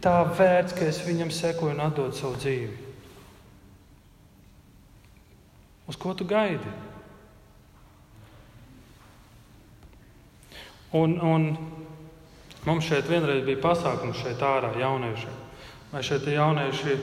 tā 0.00 0.14
vērts, 0.36 0.76
ka 0.76 0.86
es 0.88 1.00
viņam 1.04 1.32
sekoju 1.34 1.74
un 1.74 1.82
atdodu 1.84 2.16
savu 2.16 2.38
dzīvi. 2.40 2.86
Uz 5.90 5.98
ko 5.98 6.14
tu 6.14 6.24
gaidi? 6.24 6.72
Un, 10.94 11.16
un 11.22 11.46
mums 12.66 12.86
šeit 12.86 13.08
vienreiz 13.10 13.44
bija 13.46 13.62
pasākums 13.62 14.22
šeit 14.22 14.42
ārā 14.42 14.72
jauniešiem. 14.78 15.36
Vai 15.90 16.02
šeit 16.06 16.26
jaunieši 16.30 16.96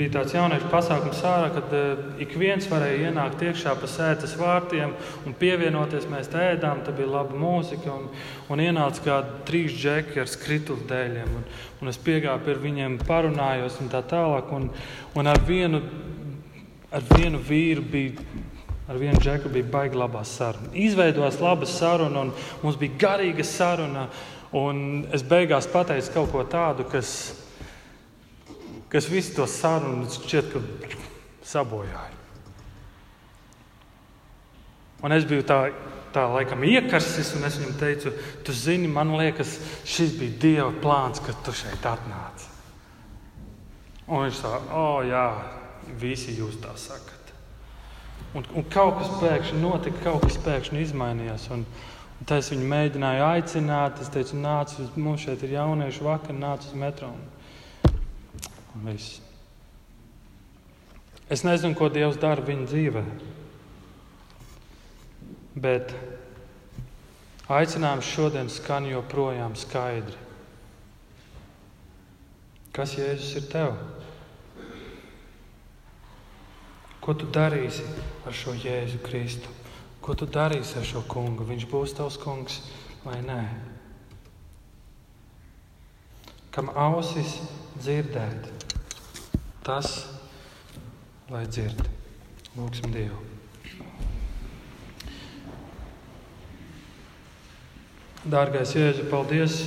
bija 0.00 0.14
tāds 0.14 0.32
jauniešu 0.32 0.68
pasākums 0.72 1.20
ārā, 1.28 1.50
kad 1.52 1.72
uh, 1.76 2.04
ik 2.22 2.32
viens 2.40 2.64
varēja 2.70 3.10
ienākt 3.10 3.42
iekšā 3.44 3.74
pa 3.76 3.88
sēdes 3.90 4.32
vārtiem 4.40 4.94
un 5.28 5.34
pievienoties. 5.36 6.06
Mēs 6.08 6.30
ēdām, 6.32 6.80
tā 6.86 6.94
bija 6.96 7.10
laba 7.18 7.36
mūzika. 7.36 7.92
Un, 7.92 8.06
un 8.48 8.62
ienāca 8.64 9.04
kādi 9.04 9.42
trīs 9.48 9.74
džeki 9.76 10.22
ar 10.22 10.30
skrituļu 10.30 10.86
dēļiem. 10.88 11.34
Un, 11.36 11.44
un 11.82 11.92
es 11.92 12.00
piegāju 12.00 12.46
pie 12.46 12.56
viņiem, 12.62 12.96
parunājos 13.08 13.76
un 13.84 13.92
tā 13.92 14.00
tālāk. 14.08 14.48
Un, 14.56 14.70
un 15.20 15.30
ar, 15.34 15.42
vienu, 15.44 15.82
ar 16.88 17.04
vienu 17.16 17.42
vīru 17.50 17.84
bija. 17.92 18.30
Ar 18.90 18.96
vienu 18.98 19.20
džeku 19.22 19.52
bija 19.54 19.68
baigta 19.70 20.00
labā 20.00 20.24
saruna. 20.26 20.72
Izveidojās 20.74 21.36
laba 21.38 21.66
saruna, 21.70 22.24
un 22.24 22.32
mums 22.64 22.78
bija 22.80 22.96
garīga 23.04 23.44
saruna. 23.46 24.08
Un 24.56 25.04
es 25.14 25.22
beigās 25.22 25.68
pateicu 25.70 26.16
kaut 26.16 26.32
ko 26.32 26.42
tādu, 26.50 26.88
kas 26.90 27.12
kas 28.90 29.08
visu 29.10 29.36
to 29.38 29.46
sarunu 29.50 30.08
šķiet, 30.10 30.54
ka 30.54 30.98
sabojāja. 31.46 32.16
Un 35.00 35.14
es 35.16 35.24
biju 35.24 35.44
tā, 35.48 35.60
tā 36.12 36.26
laikam 36.28 36.64
iekarsis, 36.68 37.32
un 37.38 37.46
es 37.48 37.56
viņam 37.60 37.76
teicu, 37.80 38.12
tu 38.44 38.52
zini, 38.56 38.90
man 38.90 39.14
liekas, 39.16 39.56
šis 39.88 40.12
bija 40.18 40.36
Dieva 40.42 40.72
plāns, 40.82 41.22
ka 41.24 41.32
tu 41.44 41.54
šeit 41.56 41.86
atnāc. 41.88 42.44
Un 44.10 44.26
viņš 44.26 44.42
tā, 44.42 44.52
oh, 44.74 45.00
jā, 45.06 45.24
visi 46.00 46.34
jūs 46.36 46.58
tā 46.60 46.74
sakat. 46.76 47.32
Un, 48.34 48.44
un 48.54 48.66
kaut 48.70 49.00
kas 49.00 49.10
pēkšņi 49.22 49.60
notika, 49.62 50.02
kaut 50.04 50.26
kas 50.26 50.36
pēkšņi 50.44 50.84
izmainījās. 50.84 51.48
Un, 51.54 51.64
un 52.18 52.28
tā 52.28 52.38
es 52.42 52.50
viņu 52.52 52.68
mēģināju 52.70 53.24
aicināt. 53.26 54.02
Es 54.02 54.10
teicu, 54.12 54.38
nāc, 54.42 54.74
mums 54.98 55.24
šeit 55.24 55.42
ir 55.46 55.56
jaunieši 55.56 56.04
vakar, 56.06 56.36
nāc 56.36 56.68
uz 56.68 56.76
metronu. 56.78 57.39
Viss. 58.74 59.20
Es 61.30 61.44
nezinu, 61.46 61.76
ko 61.78 61.88
Dievs 61.90 62.18
dara 62.18 62.42
viņa 62.42 62.66
dzīvē. 62.70 63.04
Bet 65.60 65.94
aicinājums 67.50 68.10
šodien 68.10 68.50
skan 68.50 68.86
joprojām 68.90 69.56
skaidri. 69.58 70.18
Kas 72.74 72.94
Jēzus 72.94 73.32
ir 73.40 73.48
tev? 73.50 73.74
Ko 77.02 77.14
tu 77.18 77.26
darīsi 77.32 77.82
ar 78.28 78.36
šo 78.36 78.54
Jēzu 78.54 79.00
Kristu? 79.02 79.50
Ko 80.00 80.14
tu 80.14 80.28
darīsi 80.30 80.78
ar 80.78 80.86
šo 80.86 81.02
kungu? 81.10 81.46
Viņš 81.48 81.66
būs 81.70 81.94
tavs 81.98 82.18
kungs 82.20 82.60
vai 83.02 83.18
nē? 83.26 83.40
Kam 86.54 86.70
ausis 86.74 87.38
dzirdēt, 87.78 88.48
tas, 89.70 89.90
lai 91.30 91.44
dzird. 91.46 91.84
Lūksim 92.58 92.90
Dievu. 92.90 93.20
Dārgais 98.30 98.74
Jēzu, 98.74 99.06
paldies 99.12 99.60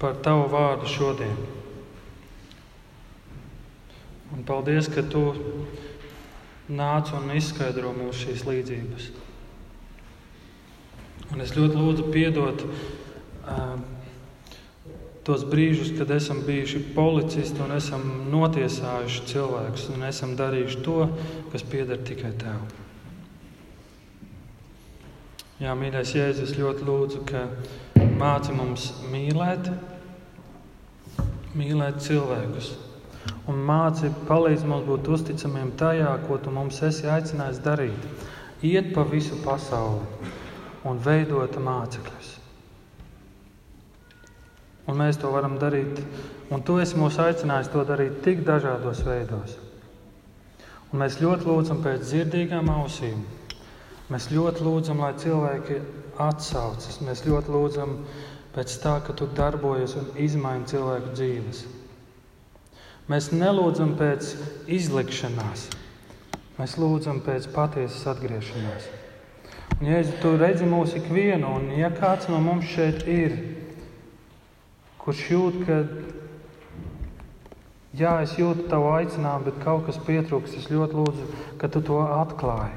par 0.00 0.18
Tavu 0.24 0.48
vārdu 0.50 0.90
šodien. 0.90 1.38
Un 4.34 4.42
paldies, 4.48 4.90
ka 4.90 5.04
Tu 5.06 5.22
nāc 6.70 7.14
un 7.14 7.30
izskaidro 7.38 7.94
mums 7.94 8.18
šīs 8.24 8.44
līdzības. 8.48 9.08
Un 11.30 11.46
es 11.46 11.54
ļoti 11.54 11.78
lūdzu 11.78 12.10
piedot 12.10 12.66
tos 15.24 15.44
brīžus, 15.44 15.92
kad 15.98 16.10
esam 16.14 16.40
bijuši 16.46 16.80
policisti 16.94 17.60
un 17.64 17.74
esam 17.76 18.04
notiesājuši 18.32 19.26
cilvēkus 19.28 19.90
un 19.94 20.06
esam 20.08 20.36
darījuši 20.38 20.84
to, 20.86 21.00
kas 21.52 21.66
pieder 21.66 22.00
tikai 22.06 22.32
tev. 22.40 22.62
Jā, 25.60 25.74
mīļais 25.76 26.14
Jēzus, 26.16 26.54
ļoti 26.56 26.86
lūdzu, 26.88 27.18
ka 27.28 27.44
māci 28.16 28.54
mums 28.56 28.86
mīlēt, 29.12 29.68
mīlēt 31.52 32.00
cilvēkus. 32.06 32.72
Un 33.50 33.60
māci 33.68 34.08
palīdz 34.24 34.64
mums 34.64 34.88
būt 34.88 35.12
uzticamiem 35.12 35.74
tajā, 35.76 36.14
ko 36.24 36.40
tu 36.40 36.52
mums 36.54 36.80
esi 36.86 37.10
aicinājis 37.12 37.60
darīt. 37.60 38.08
Iet 38.64 38.94
pa 38.96 39.04
visu 39.04 39.36
pasauli 39.44 40.32
un 40.88 41.00
veidot 41.04 41.60
mācekļus. 41.60 42.39
Un 44.88 44.96
mēs 45.00 45.18
to 45.20 45.30
varam 45.32 45.58
darīt. 45.60 46.00
Un 46.50 46.64
tu 46.66 46.78
esi 46.82 46.98
mūs 46.98 47.18
aicinājis 47.22 47.70
to 47.72 47.84
darīt 47.88 48.22
tik 48.24 48.44
dažādos 48.46 49.04
veidos. 49.06 49.58
Un 50.90 51.04
mēs 51.04 51.20
ļoti 51.22 51.46
lūdzam 51.46 51.84
pēc 51.84 52.06
dzirdīgām 52.08 52.70
ausīm. 52.72 53.20
Mēs 54.10 54.30
ļoti 54.34 54.64
lūdzam, 54.66 55.04
lai 55.04 55.12
cilvēki 55.22 55.76
atsaucas. 56.18 56.98
Mēs 57.06 57.22
ļoti 57.28 57.54
lūdzam 57.54 57.98
pēc 58.56 58.78
tā, 58.82 58.96
ka 59.06 59.14
tu 59.14 59.28
darbojies 59.36 59.94
un 60.00 60.08
izmaini 60.18 60.66
cilvēku 60.70 61.14
dzīves. 61.14 61.62
Mēs 63.10 63.32
nelūdzam 63.34 63.96
pēc 63.98 64.34
izlikšanās, 64.70 65.64
mēs 66.58 66.76
lūdzam 66.78 67.22
pēc 67.26 67.48
patiesas 67.50 68.04
atgriešanās. 68.12 68.84
Un, 69.80 69.88
ja 69.88 70.02
tu 70.22 70.36
redzi 70.38 70.68
mūsu 70.68 71.00
ikvienu, 71.00 71.56
un 71.58 71.72
ja 71.74 71.88
kāds 71.94 72.28
no 72.30 72.38
mums 72.44 72.68
šeit 72.70 73.06
ir, 73.10 73.34
kurš 75.10 75.22
jūt, 75.26 75.54
ka 75.66 75.76
jā, 77.98 78.12
es 78.22 78.36
jūtu 78.38 78.68
tavu 78.70 78.92
aicinājumu, 78.94 79.48
bet 79.48 79.56
kaut 79.64 79.88
kas 79.88 79.98
pietrūkst. 80.06 80.54
Es 80.60 80.68
ļoti 80.70 80.94
lūdzu, 81.00 81.26
ka 81.58 81.66
tu 81.66 81.82
to 81.82 81.98
atklāji. 81.98 82.76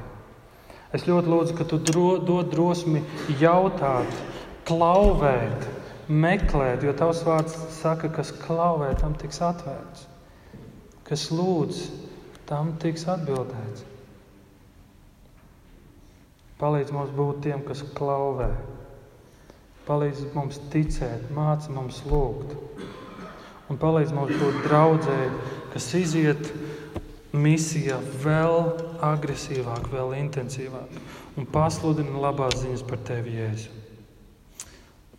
Es 0.94 1.06
ļoti 1.06 1.30
lūdzu, 1.30 1.54
ka 1.54 1.66
tu 1.70 1.78
dro, 1.78 2.18
dod 2.18 2.50
drosmi 2.50 3.04
jautāt, 3.38 4.10
klauvēt, 4.66 5.68
meklēt, 6.10 6.82
jo 6.82 6.96
tavs 6.98 7.22
vārds 7.22 7.54
saka, 7.78 8.10
kas 8.10 8.34
klauvē, 8.42 8.90
tam 8.98 9.14
tiks 9.18 9.38
atvērts. 9.38 10.08
Kas 11.06 11.30
lūdz, 11.30 11.86
tam 12.50 12.74
tiks 12.82 13.06
atbildēts. 13.14 13.86
Palīdz 16.58 16.94
mums 16.94 17.14
būt 17.14 17.44
tiem, 17.46 17.62
kas 17.62 17.86
klauvē. 17.94 18.50
Palīdz 19.84 20.30
mums 20.32 20.60
ticēt, 20.72 21.28
māci 21.36 21.72
mums 21.74 22.00
lūgt. 22.08 22.54
Un 23.68 23.80
palīdz 23.80 24.14
mums 24.16 24.36
būt 24.40 24.62
draudzēji, 24.64 25.30
kas 25.72 25.90
iziet 25.98 26.48
misijā 27.34 27.98
vēl 28.22 28.58
agresīvāk, 29.04 29.88
vēl 29.92 30.14
intensīvāk 30.22 30.98
un 31.36 31.48
pasludina 31.50 32.20
labās 32.28 32.60
ziņas 32.62 32.84
par 32.88 33.00
tevi, 33.06 33.38
Jēzu. 33.40 33.72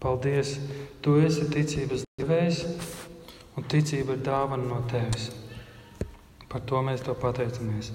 Paldies! 0.02 0.56
Tu 1.02 1.16
esi 1.26 1.48
ticības 1.52 2.06
devējs, 2.20 2.62
un 3.58 3.68
ticība 3.72 4.18
ir 4.18 4.24
dāvana 4.26 4.70
no 4.70 4.84
tevis. 4.92 5.32
Par 6.52 6.64
to 6.70 6.84
mēs 6.86 7.04
to 7.06 7.18
pateicamies. 7.20 7.92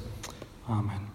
Āmen! 0.69 1.10